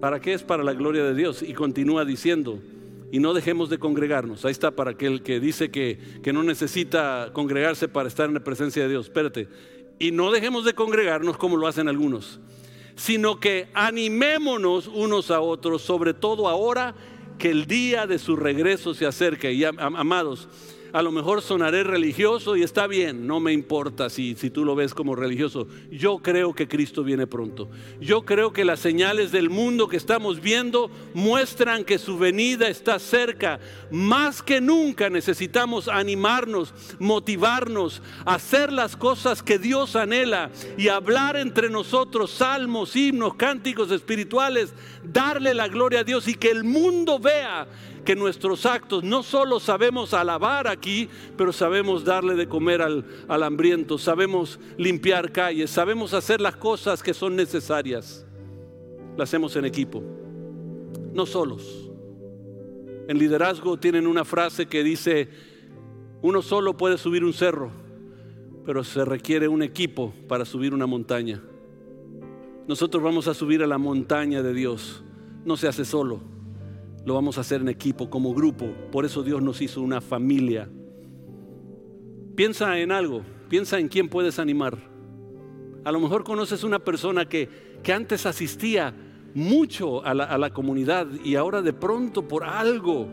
¿Para 0.00 0.20
qué 0.20 0.32
es? 0.32 0.44
Para 0.44 0.62
la 0.62 0.74
gloria 0.74 1.02
de 1.02 1.14
Dios. 1.16 1.42
Y 1.42 1.54
continúa 1.54 2.04
diciendo, 2.04 2.60
y 3.10 3.18
no 3.18 3.34
dejemos 3.34 3.68
de 3.68 3.78
congregarnos. 3.78 4.44
Ahí 4.44 4.52
está 4.52 4.70
para 4.70 4.92
aquel 4.92 5.24
que 5.24 5.40
dice 5.40 5.72
que, 5.72 5.98
que 6.22 6.32
no 6.32 6.44
necesita 6.44 7.30
congregarse 7.32 7.88
para 7.88 8.06
estar 8.06 8.28
en 8.28 8.34
la 8.34 8.44
presencia 8.44 8.84
de 8.84 8.90
Dios. 8.90 9.06
Espérate. 9.06 9.48
Y 9.98 10.12
no 10.12 10.30
dejemos 10.30 10.64
de 10.64 10.74
congregarnos 10.74 11.36
como 11.36 11.56
lo 11.56 11.66
hacen 11.66 11.88
algunos 11.88 12.38
sino 12.98 13.38
que 13.38 13.68
animémonos 13.74 14.88
unos 14.88 15.30
a 15.30 15.40
otros, 15.40 15.82
sobre 15.82 16.14
todo 16.14 16.48
ahora 16.48 16.94
que 17.38 17.48
el 17.48 17.66
día 17.66 18.08
de 18.08 18.18
su 18.18 18.34
regreso 18.34 18.92
se 18.92 19.06
acerca. 19.06 19.48
Y 19.50 19.62
amados, 19.64 20.48
a 20.92 21.02
lo 21.02 21.12
mejor 21.12 21.42
sonaré 21.42 21.84
religioso 21.84 22.56
y 22.56 22.62
está 22.62 22.86
bien, 22.86 23.26
no 23.26 23.40
me 23.40 23.52
importa 23.52 24.08
si, 24.08 24.34
si 24.34 24.50
tú 24.50 24.64
lo 24.64 24.74
ves 24.74 24.94
como 24.94 25.14
religioso. 25.14 25.66
Yo 25.90 26.18
creo 26.18 26.54
que 26.54 26.68
Cristo 26.68 27.04
viene 27.04 27.26
pronto. 27.26 27.68
Yo 28.00 28.22
creo 28.24 28.52
que 28.52 28.64
las 28.64 28.80
señales 28.80 29.32
del 29.32 29.50
mundo 29.50 29.88
que 29.88 29.96
estamos 29.96 30.40
viendo 30.40 30.90
muestran 31.14 31.84
que 31.84 31.98
su 31.98 32.18
venida 32.18 32.68
está 32.68 32.98
cerca. 32.98 33.60
Más 33.90 34.42
que 34.42 34.60
nunca 34.60 35.10
necesitamos 35.10 35.88
animarnos, 35.88 36.72
motivarnos, 36.98 38.02
hacer 38.24 38.72
las 38.72 38.96
cosas 38.96 39.42
que 39.42 39.58
Dios 39.58 39.96
anhela 39.96 40.50
y 40.76 40.88
hablar 40.88 41.36
entre 41.36 41.70
nosotros 41.70 42.30
salmos, 42.30 42.96
himnos, 42.96 43.34
cánticos 43.34 43.90
espirituales, 43.90 44.72
darle 45.04 45.54
la 45.54 45.68
gloria 45.68 46.00
a 46.00 46.04
Dios 46.04 46.28
y 46.28 46.34
que 46.34 46.50
el 46.50 46.64
mundo 46.64 47.18
vea 47.18 47.66
que 48.08 48.16
nuestros 48.16 48.64
actos 48.64 49.04
no 49.04 49.22
solo 49.22 49.60
sabemos 49.60 50.14
alabar 50.14 50.66
aquí, 50.66 51.10
pero 51.36 51.52
sabemos 51.52 52.06
darle 52.06 52.36
de 52.36 52.48
comer 52.48 52.80
al, 52.80 53.04
al 53.28 53.42
hambriento, 53.42 53.98
sabemos 53.98 54.58
limpiar 54.78 55.30
calles, 55.30 55.70
sabemos 55.70 56.14
hacer 56.14 56.40
las 56.40 56.56
cosas 56.56 57.02
que 57.02 57.12
son 57.12 57.36
necesarias. 57.36 58.24
Las 59.14 59.28
hacemos 59.28 59.54
en 59.56 59.66
equipo, 59.66 60.02
no 61.12 61.26
solos. 61.26 61.90
En 63.08 63.18
liderazgo 63.18 63.76
tienen 63.76 64.06
una 64.06 64.24
frase 64.24 64.64
que 64.64 64.82
dice, 64.82 65.28
uno 66.22 66.40
solo 66.40 66.78
puede 66.78 66.96
subir 66.96 67.22
un 67.22 67.34
cerro, 67.34 67.70
pero 68.64 68.84
se 68.84 69.04
requiere 69.04 69.48
un 69.48 69.62
equipo 69.62 70.14
para 70.28 70.46
subir 70.46 70.72
una 70.72 70.86
montaña. 70.86 71.42
Nosotros 72.66 73.02
vamos 73.02 73.28
a 73.28 73.34
subir 73.34 73.62
a 73.62 73.66
la 73.66 73.76
montaña 73.76 74.42
de 74.42 74.54
Dios, 74.54 75.04
no 75.44 75.58
se 75.58 75.68
hace 75.68 75.84
solo 75.84 76.37
lo 77.08 77.14
vamos 77.14 77.38
a 77.38 77.40
hacer 77.40 77.62
en 77.62 77.68
equipo, 77.68 78.10
como 78.10 78.34
grupo. 78.34 78.66
Por 78.92 79.06
eso 79.06 79.22
Dios 79.22 79.40
nos 79.40 79.62
hizo 79.62 79.80
una 79.80 80.02
familia. 80.02 80.68
Piensa 82.36 82.78
en 82.78 82.92
algo, 82.92 83.22
piensa 83.48 83.78
en 83.78 83.88
quién 83.88 84.10
puedes 84.10 84.38
animar. 84.38 84.76
A 85.84 85.90
lo 85.90 86.00
mejor 86.00 86.22
conoces 86.22 86.64
una 86.64 86.78
persona 86.78 87.26
que, 87.26 87.48
que 87.82 87.94
antes 87.94 88.26
asistía 88.26 88.94
mucho 89.32 90.04
a 90.04 90.12
la, 90.12 90.50
comunidad 90.50 91.06
y 91.24 91.34
ahora 91.34 91.62
de 91.62 91.72
pronto 91.72 92.28
por 92.28 92.44
algo 92.44 93.08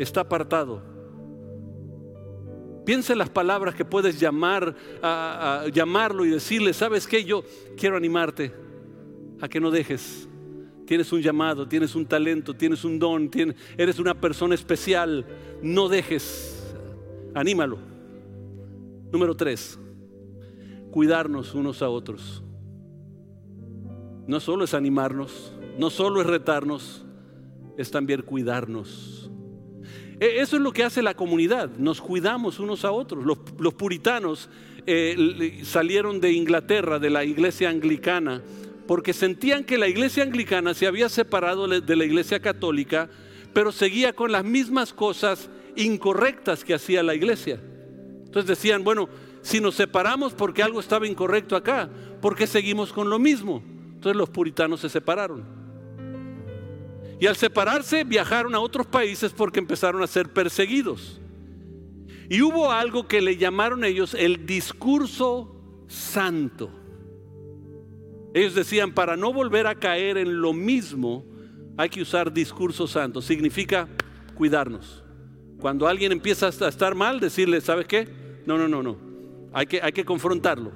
está 0.00 0.22
apartado. 0.22 0.82
Piensa 2.84 3.12
en 3.12 3.20
las 3.20 3.30
palabras 3.30 3.76
que 3.76 3.84
puedes 3.84 4.18
llamar, 4.18 4.74
a, 5.02 5.66
llamarlo 5.72 6.24
y 6.24 6.30
decirle, 6.30 6.72
¿sabes 6.72 7.06
qué? 7.06 7.24
Yo 7.24 7.44
quiero 7.76 7.96
animarte 7.96 8.52
a 9.40 9.48
que 9.48 9.60
no 9.60 9.70
dejes 9.70 10.28
Tienes 10.86 11.12
un 11.12 11.20
llamado, 11.20 11.66
tienes 11.66 11.94
un 11.94 12.06
talento, 12.06 12.54
tienes 12.54 12.84
un 12.84 12.98
don, 12.98 13.30
eres 13.76 13.98
una 13.98 14.14
persona 14.14 14.54
especial. 14.54 15.26
No 15.60 15.88
dejes, 15.88 16.74
anímalo. 17.34 17.78
Número 19.10 19.34
tres, 19.34 19.78
cuidarnos 20.90 21.54
unos 21.54 21.82
a 21.82 21.88
otros. 21.88 22.42
No 24.26 24.40
solo 24.40 24.64
es 24.64 24.74
animarnos, 24.74 25.52
no 25.78 25.90
solo 25.90 26.20
es 26.20 26.26
retarnos, 26.26 27.04
es 27.76 27.90
también 27.90 28.22
cuidarnos. 28.22 29.30
E, 30.20 30.40
eso 30.40 30.56
es 30.56 30.62
lo 30.62 30.72
que 30.72 30.84
hace 30.84 31.02
la 31.02 31.14
comunidad, 31.14 31.70
nos 31.78 32.00
cuidamos 32.00 32.58
unos 32.58 32.84
a 32.84 32.92
otros. 32.92 33.24
Los, 33.24 33.74
puritanos 33.74 34.48
eh, 34.86 35.60
salieron 35.64 36.20
de 36.20 36.32
Inglaterra, 36.32 36.98
de 36.98 37.10
la 37.10 37.24
iglesia 37.24 37.70
anglicana, 37.70 38.42
porque 38.86 39.12
sentían 39.12 39.64
que 39.64 39.78
la 39.78 39.88
iglesia 39.88 40.22
anglicana 40.22 40.74
se 40.74 40.86
había 40.86 41.08
separado 41.08 41.66
de 41.66 41.96
la 41.96 42.04
iglesia 42.04 42.40
católica, 42.40 43.08
pero 43.52 43.72
seguía 43.72 44.12
con 44.12 44.32
las 44.32 44.44
mismas 44.44 44.92
cosas 44.92 45.50
incorrectas 45.76 46.64
que 46.64 46.74
hacía 46.74 47.02
la 47.02 47.14
iglesia. 47.14 47.60
Entonces 48.24 48.46
decían, 48.46 48.84
bueno, 48.84 49.08
si 49.42 49.60
nos 49.60 49.74
separamos 49.74 50.34
porque 50.34 50.62
algo 50.62 50.80
estaba 50.80 51.06
incorrecto 51.06 51.56
acá, 51.56 51.88
¿por 52.20 52.36
qué 52.36 52.46
seguimos 52.46 52.92
con 52.92 53.08
lo 53.08 53.18
mismo? 53.18 53.62
Entonces 53.94 54.16
los 54.16 54.28
puritanos 54.28 54.80
se 54.80 54.88
separaron. 54.88 55.44
Y 57.18 57.26
al 57.26 57.36
separarse 57.36 58.04
viajaron 58.04 58.54
a 58.54 58.60
otros 58.60 58.86
países 58.86 59.32
porque 59.32 59.58
empezaron 59.58 60.02
a 60.02 60.06
ser 60.06 60.28
perseguidos. 60.28 61.20
Y 62.28 62.42
hubo 62.42 62.70
algo 62.72 63.06
que 63.08 63.22
le 63.22 63.36
llamaron 63.36 63.84
ellos 63.84 64.14
el 64.14 64.46
discurso 64.46 65.54
santo. 65.86 66.70
Ellos 68.34 68.54
decían, 68.54 68.92
para 68.92 69.16
no 69.16 69.32
volver 69.32 69.66
a 69.66 69.74
caer 69.74 70.18
en 70.18 70.40
lo 70.40 70.52
mismo, 70.52 71.24
hay 71.76 71.88
que 71.88 72.02
usar 72.02 72.32
discurso 72.32 72.86
santo. 72.86 73.22
Significa 73.22 73.88
cuidarnos. 74.34 75.02
Cuando 75.58 75.86
alguien 75.88 76.12
empieza 76.12 76.46
a 76.46 76.68
estar 76.68 76.94
mal, 76.94 77.18
decirle, 77.20 77.60
¿sabes 77.60 77.86
qué? 77.86 78.08
No, 78.44 78.58
no, 78.58 78.68
no, 78.68 78.82
no. 78.82 78.98
Hay 79.52 79.66
que, 79.66 79.80
hay 79.82 79.92
que 79.92 80.04
confrontarlo. 80.04 80.72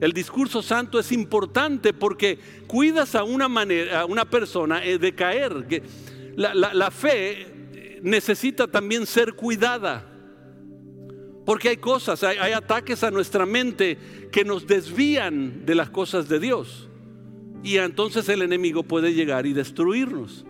El 0.00 0.12
discurso 0.12 0.62
santo 0.62 0.98
es 0.98 1.10
importante 1.12 1.92
porque 1.92 2.38
cuidas 2.66 3.14
a 3.14 3.24
una, 3.24 3.48
manera, 3.48 4.00
a 4.00 4.06
una 4.06 4.24
persona 4.24 4.84
eh, 4.84 4.98
de 4.98 5.14
caer. 5.14 5.66
La, 6.36 6.54
la 6.54 6.90
fe 6.90 8.00
necesita 8.02 8.66
también 8.66 9.06
ser 9.06 9.34
cuidada. 9.34 10.07
Porque 11.48 11.70
hay 11.70 11.78
cosas, 11.78 12.22
hay, 12.24 12.52
ataques 12.52 13.02
a 13.02 13.10
nuestra 13.10 13.46
mente 13.46 13.96
que 14.30 14.44
nos 14.44 14.66
desvían 14.66 15.64
de 15.64 15.74
las 15.74 15.88
cosas 15.88 16.28
de 16.28 16.38
Dios. 16.38 16.90
Y 17.62 17.78
entonces 17.78 18.28
el 18.28 18.42
enemigo 18.42 18.82
puede 18.82 19.14
llegar 19.14 19.46
y 19.46 19.54
destruirnos. 19.54 20.44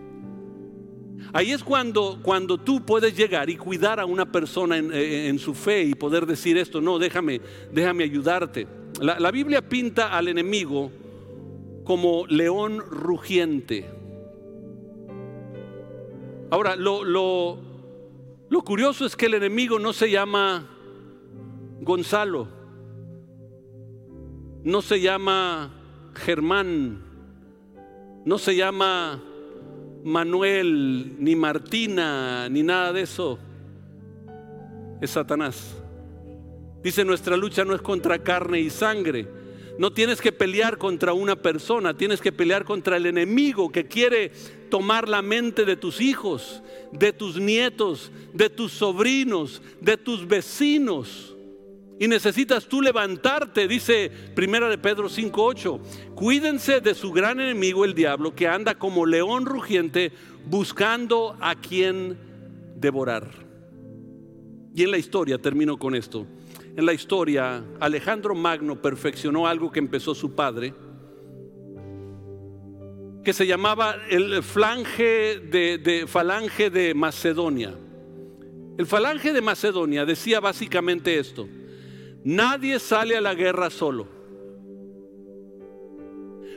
Ahí 1.31 1.51
es 1.51 1.63
cuando, 1.63 2.19
cuando 2.21 2.57
tú 2.57 2.85
puedes 2.85 3.15
llegar 3.15 3.49
y 3.49 3.55
cuidar 3.55 4.01
a 4.01 4.05
una 4.05 4.29
persona 4.29 4.75
en, 4.75 5.39
su 5.39 5.53
fe 5.53 5.83
y 5.83 5.95
poder 5.95 6.25
decir 6.25 6.57
esto, 6.57 6.81
no, 6.81 6.99
déjame, 6.99 7.39
déjame 7.71 8.03
ayudarte. 8.03 8.67
La, 8.99 9.31
Biblia 9.31 9.61
pinta 9.61 10.17
al 10.17 10.27
enemigo 10.27 10.91
como 11.85 12.27
león 12.27 12.81
rugiente. 12.81 13.89
Ahora, 16.49 16.75
lo, 16.75 17.05
lo, 17.05 17.57
lo 18.49 18.61
curioso 18.63 19.05
es 19.05 19.15
que 19.15 19.27
el 19.27 19.35
enemigo 19.35 19.79
no 19.79 19.93
se 19.93 20.11
llama 20.11 20.75
Gonzalo, 21.81 22.47
no 24.63 24.81
se 24.81 24.99
llama 24.99 25.71
Germán, 26.13 27.03
no 28.25 28.37
se 28.37 28.55
llama 28.55 29.23
Manuel, 30.03 31.15
ni 31.19 31.35
Martina, 31.35 32.49
ni 32.49 32.63
nada 32.63 32.93
de 32.93 33.01
eso. 33.01 33.39
Es 35.01 35.11
Satanás. 35.11 35.75
Dice, 36.83 37.03
nuestra 37.05 37.37
lucha 37.37 37.65
no 37.65 37.73
es 37.73 37.81
contra 37.81 38.19
carne 38.19 38.59
y 38.59 38.69
sangre. 38.69 39.27
No 39.77 39.93
tienes 39.93 40.19
que 40.19 40.33
pelear 40.33 40.77
contra 40.77 41.13
una 41.13 41.37
persona, 41.37 41.95
tienes 41.95 42.19
que 42.19 42.33
pelear 42.33 42.65
contra 42.65 42.97
el 42.97 43.05
enemigo 43.05 43.71
que 43.71 43.87
quiere 43.87 44.31
tomar 44.69 45.07
la 45.07 45.21
mente 45.21 45.63
de 45.63 45.77
tus 45.77 46.01
hijos, 46.01 46.61
de 46.91 47.13
tus 47.13 47.39
nietos, 47.39 48.11
de 48.33 48.49
tus 48.49 48.73
sobrinos, 48.73 49.61
de 49.79 49.95
tus 49.95 50.27
vecinos. 50.27 51.37
Y 52.01 52.07
necesitas 52.07 52.65
tú 52.65 52.81
levantarte, 52.81 53.67
dice 53.67 54.09
Primera 54.33 54.69
de 54.69 54.77
Pedro 54.77 55.09
5:8. 55.09 55.81
Cuídense 56.15 56.79
de 56.79 56.95
su 56.95 57.11
gran 57.11 57.41
enemigo 57.41 57.83
el 57.83 57.93
diablo 57.93 58.33
que 58.33 58.47
anda 58.47 58.75
como 58.75 59.05
león 59.05 59.45
rugiente 59.45 60.13
buscando 60.45 61.35
a 61.41 61.55
quien 61.55 62.17
devorar. 62.77 63.29
Y 64.73 64.83
en 64.83 64.91
la 64.91 64.97
historia 64.97 65.39
termino 65.39 65.77
con 65.77 65.93
esto. 65.93 66.25
En 66.77 66.85
la 66.85 66.93
historia 66.93 67.65
Alejandro 67.81 68.33
Magno 68.33 68.81
perfeccionó 68.81 69.45
algo 69.45 69.69
que 69.69 69.79
empezó 69.79 70.15
su 70.15 70.33
padre 70.33 70.73
que 73.25 73.33
se 73.33 73.45
llamaba 73.45 73.97
el 74.09 74.41
flange 74.41 75.39
de, 75.39 76.05
falange 76.07 76.69
de 76.69 76.93
Macedonia. 76.93 77.75
El 78.77 78.85
falange 78.85 79.33
de 79.33 79.41
Macedonia 79.41 80.05
decía 80.05 80.39
básicamente 80.39 81.19
esto 81.19 81.49
Nadie 82.23 82.79
sale 82.79 83.15
a 83.15 83.21
la 83.21 83.33
guerra 83.33 83.69
solo. 83.69 84.07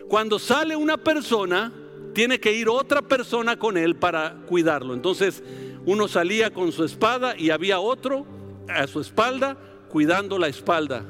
Cuando 0.09 0.39
sale 0.39 0.77
una 0.77 0.97
persona, 0.99 1.73
tiene 2.13 2.39
que 2.39 2.53
ir 2.53 2.69
otra 2.69 3.03
persona 3.03 3.59
con 3.59 3.77
él 3.77 3.97
para 3.97 4.43
cuidarlo. 4.47 4.95
Entonces, 4.95 5.43
uno 5.87 6.09
salía 6.09 6.53
con 6.53 6.73
su 6.73 6.85
espada 6.85 7.35
y 7.37 7.51
había 7.51 7.81
otro 7.81 8.27
a 8.69 8.87
su 8.87 9.01
espalda 9.01 9.57
cuidando 9.89 10.39
la 10.39 10.49
espalda. 10.49 11.05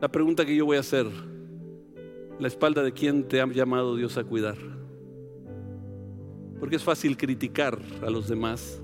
La 0.00 0.08
pregunta 0.08 0.44
que 0.44 0.54
yo 0.54 0.64
voy 0.64 0.76
a 0.76 0.80
hacer, 0.80 1.06
¿la 2.38 2.46
espalda 2.46 2.82
de 2.82 2.92
quién 2.92 3.26
te 3.26 3.40
ha 3.40 3.46
llamado 3.46 3.96
Dios 3.96 4.16
a 4.16 4.24
cuidar? 4.24 4.56
Porque 6.60 6.76
es 6.76 6.84
fácil 6.84 7.16
criticar 7.16 7.78
a 8.02 8.10
los 8.10 8.28
demás. 8.28 8.80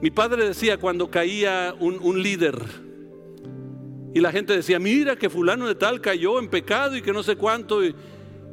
Mi 0.00 0.10
padre 0.10 0.46
decía 0.46 0.78
cuando 0.78 1.10
caía 1.10 1.74
un, 1.78 2.22
líder 2.22 2.58
y 4.14 4.20
la 4.20 4.32
gente 4.32 4.54
decía, 4.54 4.78
mira 4.78 5.16
que 5.16 5.28
fulano 5.28 5.66
de 5.66 5.74
tal 5.74 6.00
cayó 6.00 6.38
en 6.38 6.48
pecado 6.48 6.96
y 6.96 7.02
que 7.02 7.12
no 7.12 7.22
sé 7.22 7.36
cuánto. 7.36 7.84
Y, 7.84 7.94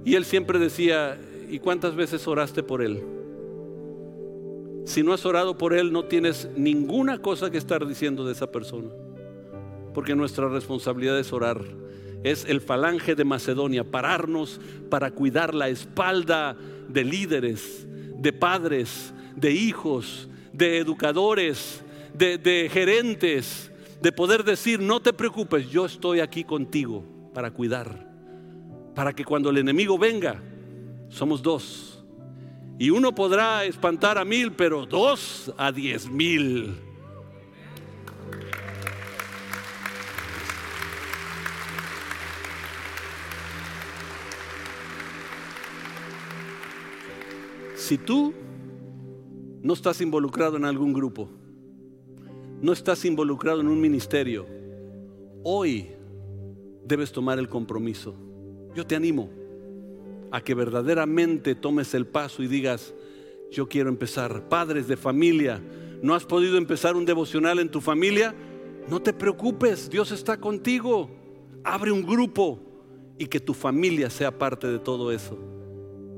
y 0.03 0.15
él 0.15 0.25
siempre 0.25 0.59
decía, 0.59 1.19
¿y 1.49 1.59
cuántas 1.59 1.95
veces 1.95 2.27
oraste 2.27 2.63
por 2.63 2.81
él? 2.81 3.01
Si 4.85 5.03
no 5.03 5.13
has 5.13 5.25
orado 5.25 5.57
por 5.57 5.73
él, 5.73 5.91
no 5.91 6.05
tienes 6.05 6.49
ninguna 6.55 7.17
cosa 7.21 7.49
que 7.49 7.57
estar 7.57 7.85
diciendo 7.85 8.25
de 8.25 8.31
esa 8.33 8.51
persona. 8.51 8.89
Porque 9.93 10.15
nuestra 10.15 10.47
responsabilidad 10.47 11.19
es 11.19 11.33
orar. 11.33 11.61
Es 12.23 12.45
el 12.45 12.61
falange 12.61 13.15
de 13.15 13.25
Macedonia, 13.25 13.83
pararnos 13.83 14.61
para 14.89 15.11
cuidar 15.11 15.53
la 15.53 15.69
espalda 15.69 16.55
de 16.87 17.03
líderes, 17.03 17.85
de 18.17 18.31
padres, 18.33 19.13
de 19.35 19.51
hijos, 19.51 20.29
de 20.57 20.79
educadores, 20.79 21.83
de, 22.13 22.69
gerentes, 22.71 23.71
de 24.01 24.11
poder 24.11 24.43
decir, 24.43 24.79
no 24.79 24.99
te 24.99 25.13
preocupes, 25.13 25.69
yo 25.69 25.85
estoy 25.85 26.19
aquí 26.19 26.43
contigo 26.43 27.03
para 27.33 27.51
cuidar, 27.51 28.07
para 28.95 29.13
que 29.13 29.23
cuando 29.23 29.51
el 29.51 29.57
enemigo 29.57 29.97
venga, 29.97 30.41
somos 31.09 31.41
dos. 31.41 32.03
Y 32.79 32.89
uno 32.89 33.13
podrá 33.13 33.65
espantar 33.65 34.17
a 34.17 34.25
mil, 34.25 34.51
pero 34.51 34.85
dos 34.85 35.53
a 35.57 35.71
diez 35.71 36.09
mil. 36.09 36.75
Si 47.75 47.97
tú 47.97 48.33
no 49.61 49.73
estás 49.73 50.01
involucrado 50.01 50.57
en 50.57 50.65
algún 50.65 50.93
grupo, 50.93 51.29
no 52.61 52.73
estás 52.73 53.05
involucrado 53.05 53.61
en 53.61 53.67
un 53.67 53.79
ministerio, 53.79 54.45
hoy 55.43 55.87
debes 56.85 57.11
tomar 57.11 57.39
el 57.39 57.49
compromiso. 57.49 58.15
Yo 58.75 58.85
te 58.85 58.95
animo 58.95 59.29
a 60.31 60.41
que 60.41 60.53
verdaderamente 60.53 61.55
tomes 61.55 61.93
el 61.93 62.05
paso 62.05 62.43
y 62.43 62.47
digas, 62.47 62.93
yo 63.51 63.67
quiero 63.67 63.89
empezar. 63.89 64.49
Padres 64.49 64.87
de 64.87 64.97
familia, 64.97 65.61
¿no 66.01 66.13
has 66.13 66.25
podido 66.25 66.57
empezar 66.57 66.95
un 66.95 67.05
devocional 67.05 67.59
en 67.59 67.69
tu 67.69 67.81
familia? 67.81 68.35
No 68.89 69.01
te 69.01 69.13
preocupes, 69.13 69.89
Dios 69.89 70.11
está 70.11 70.37
contigo. 70.37 71.09
Abre 71.63 71.91
un 71.91 72.03
grupo 72.03 72.59
y 73.17 73.25
que 73.25 73.39
tu 73.39 73.53
familia 73.53 74.09
sea 74.09 74.37
parte 74.37 74.67
de 74.67 74.79
todo 74.79 75.11
eso 75.11 75.37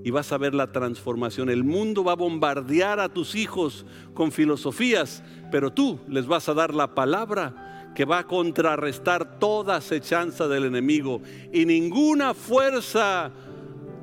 y 0.03 0.11
vas 0.11 0.31
a 0.31 0.37
ver 0.37 0.53
la 0.53 0.71
transformación. 0.71 1.49
El 1.49 1.63
mundo 1.63 2.03
va 2.03 2.13
a 2.13 2.15
bombardear 2.15 2.99
a 2.99 3.09
tus 3.09 3.35
hijos 3.35 3.85
con 4.13 4.31
filosofías, 4.31 5.23
pero 5.51 5.71
tú 5.71 5.99
les 6.07 6.27
vas 6.27 6.49
a 6.49 6.53
dar 6.53 6.73
la 6.73 6.95
palabra 6.95 7.91
que 7.95 8.05
va 8.05 8.19
a 8.19 8.27
contrarrestar 8.27 9.39
toda 9.39 9.75
acechanza 9.75 10.47
del 10.47 10.65
enemigo 10.65 11.21
y 11.51 11.65
ninguna 11.65 12.33
fuerza 12.33 13.31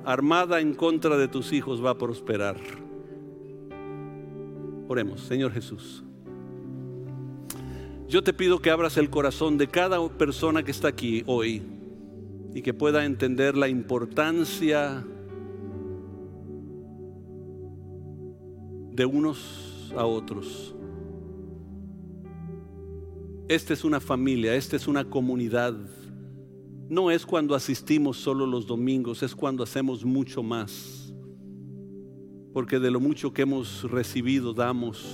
armada 0.04 0.60
en 0.60 0.74
contra 0.74 1.16
de 1.16 1.28
tus 1.28 1.52
hijos 1.52 1.84
va 1.84 1.90
a 1.90 1.98
prosperar. 1.98 2.56
Oremos, 4.88 5.20
Señor 5.22 5.52
Jesús. 5.52 6.04
Yo 8.08 8.22
te 8.22 8.32
pido 8.32 8.60
que 8.60 8.70
abras 8.70 8.96
el 8.98 9.10
corazón 9.10 9.58
de 9.58 9.66
cada 9.66 10.06
persona 10.10 10.62
que 10.62 10.70
está 10.70 10.88
aquí 10.88 11.24
hoy 11.26 11.62
y 12.54 12.62
que 12.62 12.72
pueda 12.72 13.04
entender 13.04 13.56
la 13.56 13.66
importancia 13.66 15.04
de 18.96 19.04
unos 19.04 19.92
a 19.94 20.06
otros. 20.06 20.74
Esta 23.46 23.74
es 23.74 23.84
una 23.84 24.00
familia, 24.00 24.56
esta 24.56 24.74
es 24.74 24.88
una 24.88 25.04
comunidad. 25.04 25.74
No 26.88 27.10
es 27.10 27.26
cuando 27.26 27.54
asistimos 27.54 28.16
solo 28.16 28.46
los 28.46 28.66
domingos, 28.66 29.22
es 29.22 29.34
cuando 29.34 29.62
hacemos 29.62 30.04
mucho 30.04 30.42
más. 30.42 31.14
Porque 32.54 32.78
de 32.78 32.90
lo 32.90 32.98
mucho 32.98 33.32
que 33.32 33.42
hemos 33.42 33.88
recibido 33.90 34.54
damos. 34.54 35.06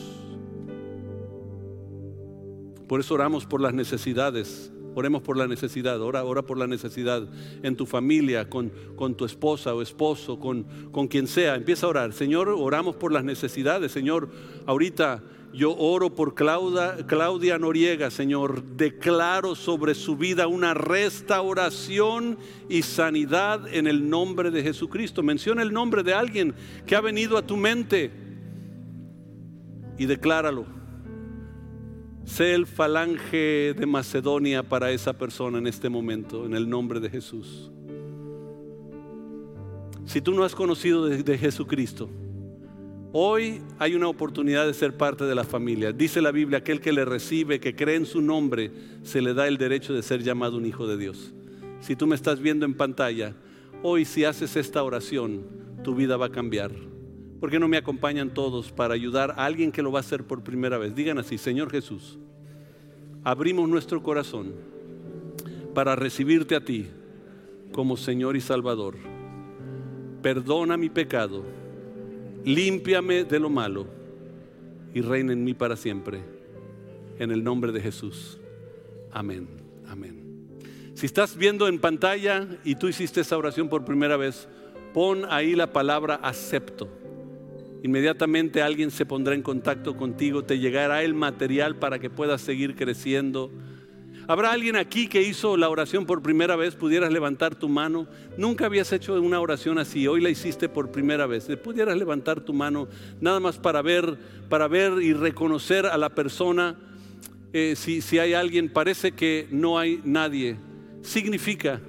Por 2.86 3.00
eso 3.00 3.14
oramos 3.14 3.44
por 3.44 3.60
las 3.60 3.74
necesidades. 3.74 4.72
Oremos 4.94 5.22
por 5.22 5.36
la 5.36 5.46
necesidad, 5.46 6.00
ora, 6.00 6.24
ora 6.24 6.42
por 6.42 6.58
la 6.58 6.66
necesidad 6.66 7.26
en 7.62 7.76
tu 7.76 7.86
familia, 7.86 8.48
con, 8.48 8.70
con 8.96 9.14
tu 9.14 9.24
esposa 9.24 9.74
o 9.74 9.82
esposo, 9.82 10.38
con, 10.38 10.64
con 10.90 11.08
quien 11.08 11.26
sea. 11.26 11.54
Empieza 11.54 11.86
a 11.86 11.90
orar. 11.90 12.12
Señor, 12.12 12.48
oramos 12.48 12.96
por 12.96 13.12
las 13.12 13.24
necesidades. 13.24 13.92
Señor, 13.92 14.28
ahorita 14.66 15.22
yo 15.52 15.76
oro 15.76 16.14
por 16.14 16.34
Claudia, 16.34 16.96
Claudia 17.06 17.58
Noriega, 17.58 18.10
Señor. 18.10 18.62
Declaro 18.62 19.54
sobre 19.54 19.94
su 19.94 20.16
vida 20.16 20.46
una 20.46 20.74
restauración 20.74 22.38
y 22.68 22.82
sanidad 22.82 23.66
en 23.72 23.86
el 23.86 24.08
nombre 24.08 24.50
de 24.50 24.62
Jesucristo. 24.62 25.22
Menciona 25.22 25.62
el 25.62 25.72
nombre 25.72 26.02
de 26.02 26.14
alguien 26.14 26.54
que 26.86 26.96
ha 26.96 27.00
venido 27.00 27.36
a 27.36 27.42
tu 27.42 27.56
mente 27.56 28.10
y 29.98 30.06
decláralo. 30.06 30.81
Sé 32.24 32.54
el 32.54 32.66
falange 32.66 33.74
de 33.74 33.86
Macedonia 33.86 34.62
para 34.62 34.90
esa 34.92 35.12
persona 35.12 35.58
en 35.58 35.66
este 35.66 35.88
momento, 35.88 36.46
en 36.46 36.54
el 36.54 36.68
nombre 36.68 37.00
de 37.00 37.10
Jesús. 37.10 37.70
Si 40.06 40.20
tú 40.20 40.32
no 40.32 40.44
has 40.44 40.54
conocido 40.54 41.06
de, 41.06 41.38
Jesucristo, 41.38 42.08
hoy 43.12 43.60
hay 43.78 43.94
una 43.94 44.08
oportunidad 44.08 44.66
de 44.66 44.74
ser 44.74 44.96
parte 44.96 45.24
de 45.24 45.34
la 45.34 45.44
familia. 45.44 45.92
Dice 45.92 46.20
la 46.20 46.30
Biblia, 46.30 46.58
aquel 46.58 46.80
que 46.80 46.92
le 46.92 47.04
recibe, 47.04 47.60
que 47.60 47.74
cree 47.74 47.96
en 47.96 48.06
su 48.06 48.20
nombre, 48.20 48.70
se 49.02 49.20
le 49.20 49.34
da 49.34 49.48
el 49.48 49.58
derecho 49.58 49.92
de 49.92 50.02
ser 50.02 50.22
llamado 50.22 50.56
un 50.56 50.66
hijo 50.66 50.86
de 50.86 50.96
Dios. 50.96 51.32
Si 51.80 51.96
tú 51.96 52.06
me 52.06 52.14
estás 52.14 52.40
viendo 52.40 52.64
en 52.64 52.74
pantalla, 52.74 53.34
hoy 53.82 54.04
si 54.04 54.24
haces 54.24 54.56
esta 54.56 54.82
oración, 54.82 55.42
tu 55.82 55.94
vida 55.94 56.16
va 56.16 56.26
a 56.26 56.32
cambiar. 56.32 56.91
¿Por 57.42 57.50
qué 57.50 57.58
no 57.58 57.66
me 57.66 57.76
acompañan 57.76 58.32
todos 58.32 58.70
para 58.70 58.94
ayudar 58.94 59.32
a 59.32 59.44
alguien 59.46 59.72
que 59.72 59.82
lo 59.82 59.90
va 59.90 59.98
a 59.98 60.02
hacer 60.02 60.22
por 60.22 60.44
primera 60.44 60.78
vez? 60.78 60.94
Digan 60.94 61.18
así, 61.18 61.38
Señor 61.38 61.72
Jesús, 61.72 62.16
abrimos 63.24 63.68
nuestro 63.68 64.00
corazón 64.00 64.54
para 65.74 65.96
recibirte 65.96 66.54
a 66.54 66.64
ti 66.64 66.86
como 67.72 67.96
Señor 67.96 68.36
y 68.36 68.40
Salvador. 68.40 68.94
Perdona 70.22 70.76
mi 70.76 70.88
pecado, 70.88 71.42
límpiame 72.44 73.24
de 73.24 73.40
lo 73.40 73.50
malo 73.50 73.88
y 74.94 75.00
reina 75.00 75.32
en 75.32 75.42
mí 75.42 75.52
para 75.52 75.74
siempre. 75.74 76.20
En 77.18 77.32
el 77.32 77.42
nombre 77.42 77.72
de 77.72 77.80
Jesús. 77.80 78.38
Amén. 79.10 79.48
Amén. 79.88 80.46
Si 80.94 81.06
estás 81.06 81.36
viendo 81.36 81.66
en 81.66 81.80
pantalla 81.80 82.46
y 82.62 82.76
tú 82.76 82.86
hiciste 82.86 83.22
esa 83.22 83.36
oración 83.36 83.68
por 83.68 83.84
primera 83.84 84.16
vez, 84.16 84.46
pon 84.94 85.24
ahí 85.28 85.56
la 85.56 85.72
palabra 85.72 86.14
acepto. 86.22 87.01
Inmediatamente 87.82 88.62
alguien 88.62 88.90
se 88.90 89.04
pondrá 89.04 89.34
en 89.34 89.42
contacto 89.42 89.96
contigo, 89.96 90.44
te 90.44 90.58
llegará 90.58 91.02
el 91.02 91.14
material 91.14 91.76
para 91.76 91.98
que 91.98 92.10
puedas 92.10 92.40
seguir 92.40 92.76
creciendo. 92.76 93.50
¿Habrá 94.28 94.52
alguien 94.52 94.76
aquí 94.76 95.08
que 95.08 95.20
hizo 95.22 95.56
la 95.56 95.68
oración 95.68 96.06
por 96.06 96.22
primera 96.22 96.54
vez? 96.54 96.76
¿Pudieras 96.76 97.10
levantar 97.10 97.56
tu 97.56 97.68
mano? 97.68 98.06
Nunca 98.36 98.66
habías 98.66 98.92
hecho 98.92 99.20
una 99.20 99.40
oración 99.40 99.78
así, 99.78 100.06
hoy 100.06 100.20
la 100.20 100.30
hiciste 100.30 100.68
por 100.68 100.92
primera 100.92 101.26
vez. 101.26 101.48
¿Pudieras 101.62 101.96
levantar 101.96 102.40
tu 102.40 102.52
mano 102.52 102.86
nada 103.20 103.40
más 103.40 103.58
para 103.58 103.82
ver, 103.82 104.16
para 104.48 104.68
ver 104.68 105.02
y 105.02 105.12
reconocer 105.12 105.86
a 105.86 105.98
la 105.98 106.10
persona? 106.10 106.76
Eh, 107.52 107.74
si, 107.76 108.00
si 108.00 108.20
hay 108.20 108.32
alguien, 108.32 108.72
parece 108.72 109.10
que 109.12 109.48
no 109.50 109.76
hay 109.76 110.00
nadie. 110.04 110.56
Significa 111.02 111.80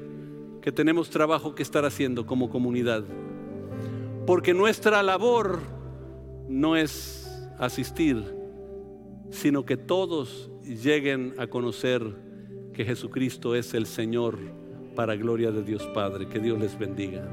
que 0.59 0.71
tenemos 0.71 1.11
trabajo 1.11 1.53
que 1.53 1.61
estar 1.61 1.85
haciendo 1.85 2.25
como 2.25 2.49
comunidad. 2.49 3.03
Porque 4.25 4.55
nuestra 4.55 5.03
labor 5.03 5.72
no 6.47 6.75
es 6.75 7.29
asistir, 7.57 8.23
sino 9.31 9.65
que 9.65 9.77
todos 9.77 10.49
lleguen 10.63 11.33
a 11.37 11.47
conocer 11.47 12.01
que 12.73 12.85
Jesucristo 12.85 13.55
es 13.55 13.73
el 13.73 13.85
Señor 13.85 14.39
para 14.95 15.15
gloria 15.15 15.51
de 15.51 15.63
Dios 15.63 15.83
Padre. 15.93 16.27
Que 16.27 16.39
Dios 16.39 16.59
les 16.59 16.77
bendiga. 16.77 17.27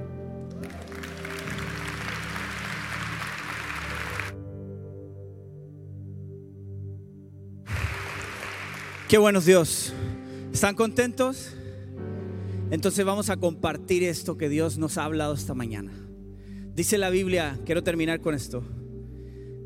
Qué 9.08 9.18
buenos 9.18 9.44
Dios. 9.44 9.92
¿Están 10.52 10.76
contentos? 10.76 11.56
Entonces 12.70 13.04
vamos 13.04 13.28
a 13.28 13.36
compartir 13.36 14.04
esto 14.04 14.36
que 14.36 14.48
Dios 14.48 14.78
nos 14.78 14.98
ha 14.98 15.04
hablado 15.04 15.34
esta 15.34 15.54
mañana. 15.54 15.92
Dice 16.74 16.96
la 16.96 17.10
Biblia, 17.10 17.58
quiero 17.66 17.82
terminar 17.82 18.20
con 18.20 18.34
esto. 18.34 18.62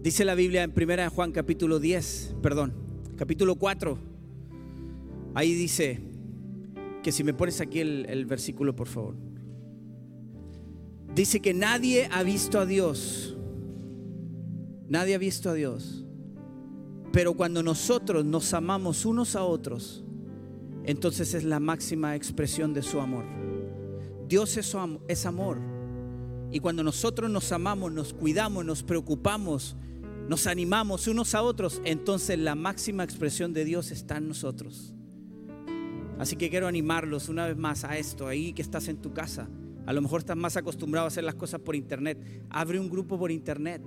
Dice 0.05 0.26
la 0.26 0.34
Biblia 0.34 0.62
en 0.64 0.74
1 0.76 1.09
Juan 1.09 1.32
capítulo 1.32 1.80
10, 1.80 2.34
perdón, 2.42 2.74
capítulo 3.16 3.57
4. 3.57 3.96
Ahí 5.32 5.55
dice 5.55 5.98
que 7.02 7.11
si 7.11 7.24
me 7.24 7.32
pones 7.32 7.62
aquí 7.62 7.80
el, 7.80 8.05
el 8.11 8.26
versículo, 8.26 8.76
por 8.76 8.86
favor. 8.86 9.14
Dice 11.14 11.40
que 11.40 11.55
nadie 11.55 12.07
ha 12.12 12.22
visto 12.22 12.61
a 12.61 12.66
Dios. 12.66 13.34
Nadie 14.90 15.14
ha 15.14 15.18
visto 15.18 15.48
a 15.48 15.55
Dios. 15.55 16.05
Pero 17.11 17.32
cuando 17.32 17.62
nosotros 17.62 18.26
nos 18.26 18.52
amamos 18.52 19.07
unos 19.07 19.34
a 19.34 19.44
otros, 19.44 20.05
entonces 20.84 21.32
es 21.32 21.44
la 21.44 21.61
máxima 21.61 22.14
expresión 22.14 22.74
de 22.74 22.82
su 22.82 23.00
amor. 23.00 23.24
Dios 24.28 24.59
es, 24.59 25.24
amor. 25.24 25.61
Y 26.50 26.61
cuando 26.61 26.82
nosotros 26.82 27.30
nos 27.30 27.50
amamos, 27.52 27.90
nos 27.90 28.12
cuidamos, 28.12 28.66
nos 28.66 28.82
preocupamos, 28.82 29.78
nos 30.29 30.47
animamos 30.47 31.07
unos 31.07 31.35
a 31.35 31.43
otros, 31.43 31.83
entonces 31.85 32.39
la 32.39 32.55
máxima 32.55 33.05
expresión 33.05 33.53
de 33.53 33.64
Dios 33.64 33.91
está 33.91 34.16
en 34.16 34.29
nosotros. 34.29 34.95
Así 36.18 36.37
que 36.37 36.49
quiero 36.49 36.66
animarlos 36.66 37.29
una 37.29 37.47
vez 37.47 37.57
más 37.57 37.85
a 37.85 37.99
esto, 37.99 38.27
ahí 38.27 38.53
que 38.53 38.62
estás 38.62 38.89
en 38.89 38.99
tu 38.99 39.12
casa. 39.12 39.49
A 39.87 39.93
lo 39.93 40.01
mejor 40.01 40.20
estás 40.20 40.37
más 40.37 40.57
acostumbrado 40.57 41.07
a 41.07 41.09
hacer 41.09 41.25
las 41.25 41.35
cosas 41.35 41.61
por 41.61 41.77
internet. 41.77 42.18
Abre 42.49 42.79
un 42.79 42.89
grupo 42.89 43.18
por 43.18 43.31
internet. 43.31 43.83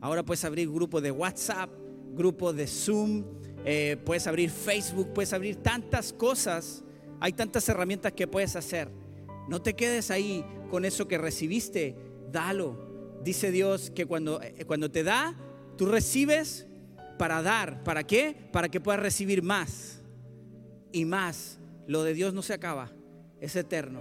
Ahora 0.00 0.24
puedes 0.24 0.44
abrir 0.44 0.70
grupo 0.70 1.00
de 1.00 1.10
WhatsApp, 1.10 1.70
grupo 2.14 2.52
de 2.52 2.66
Zoom, 2.66 3.24
eh, 3.64 3.96
puedes 4.04 4.26
abrir 4.26 4.50
Facebook, 4.50 5.12
puedes 5.12 5.32
abrir 5.32 5.56
tantas 5.56 6.12
cosas, 6.12 6.84
hay 7.20 7.32
tantas 7.32 7.68
herramientas 7.68 8.12
que 8.12 8.26
puedes 8.26 8.56
hacer. 8.56 8.90
No 9.48 9.60
te 9.60 9.74
quedes 9.74 10.10
ahí 10.10 10.44
con 10.70 10.84
eso 10.84 11.08
que 11.08 11.18
recibiste, 11.18 11.96
dalo. 12.30 12.83
Dice 13.24 13.50
Dios 13.50 13.90
que 13.90 14.06
cuando, 14.06 14.40
eh, 14.42 14.64
cuando 14.66 14.90
te 14.90 15.02
da, 15.02 15.34
tú 15.76 15.86
recibes 15.86 16.66
para 17.18 17.42
dar. 17.42 17.82
¿Para 17.82 18.06
qué? 18.06 18.36
Para 18.52 18.68
que 18.68 18.80
puedas 18.80 19.00
recibir 19.00 19.42
más 19.42 20.02
y 20.92 21.04
más. 21.04 21.58
Lo 21.86 22.02
de 22.02 22.14
Dios 22.14 22.34
no 22.34 22.42
se 22.42 22.52
acaba, 22.52 22.92
es 23.40 23.56
eterno. 23.56 24.00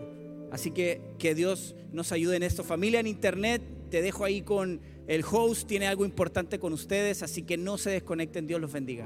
Así 0.51 0.71
que 0.71 1.01
que 1.17 1.34
Dios 1.34 1.76
nos 1.91 2.11
ayude 2.11 2.36
en 2.36 2.43
esto. 2.43 2.63
Familia 2.63 2.99
en 2.99 3.07
internet, 3.07 3.61
te 3.89 4.01
dejo 4.01 4.26
ahí 4.26 4.41
con 4.41 4.82
el 5.07 5.24
host 5.30 5.67
tiene 5.67 5.88
algo 5.88 6.05
importante 6.05 6.59
con 6.59 6.71
ustedes, 6.71 7.24
así 7.24 7.43
que 7.43 7.57
no 7.57 7.78
se 7.78 7.89
desconecten. 7.89 8.47
Dios 8.47 8.61
los 8.61 8.71
bendiga. 8.71 9.05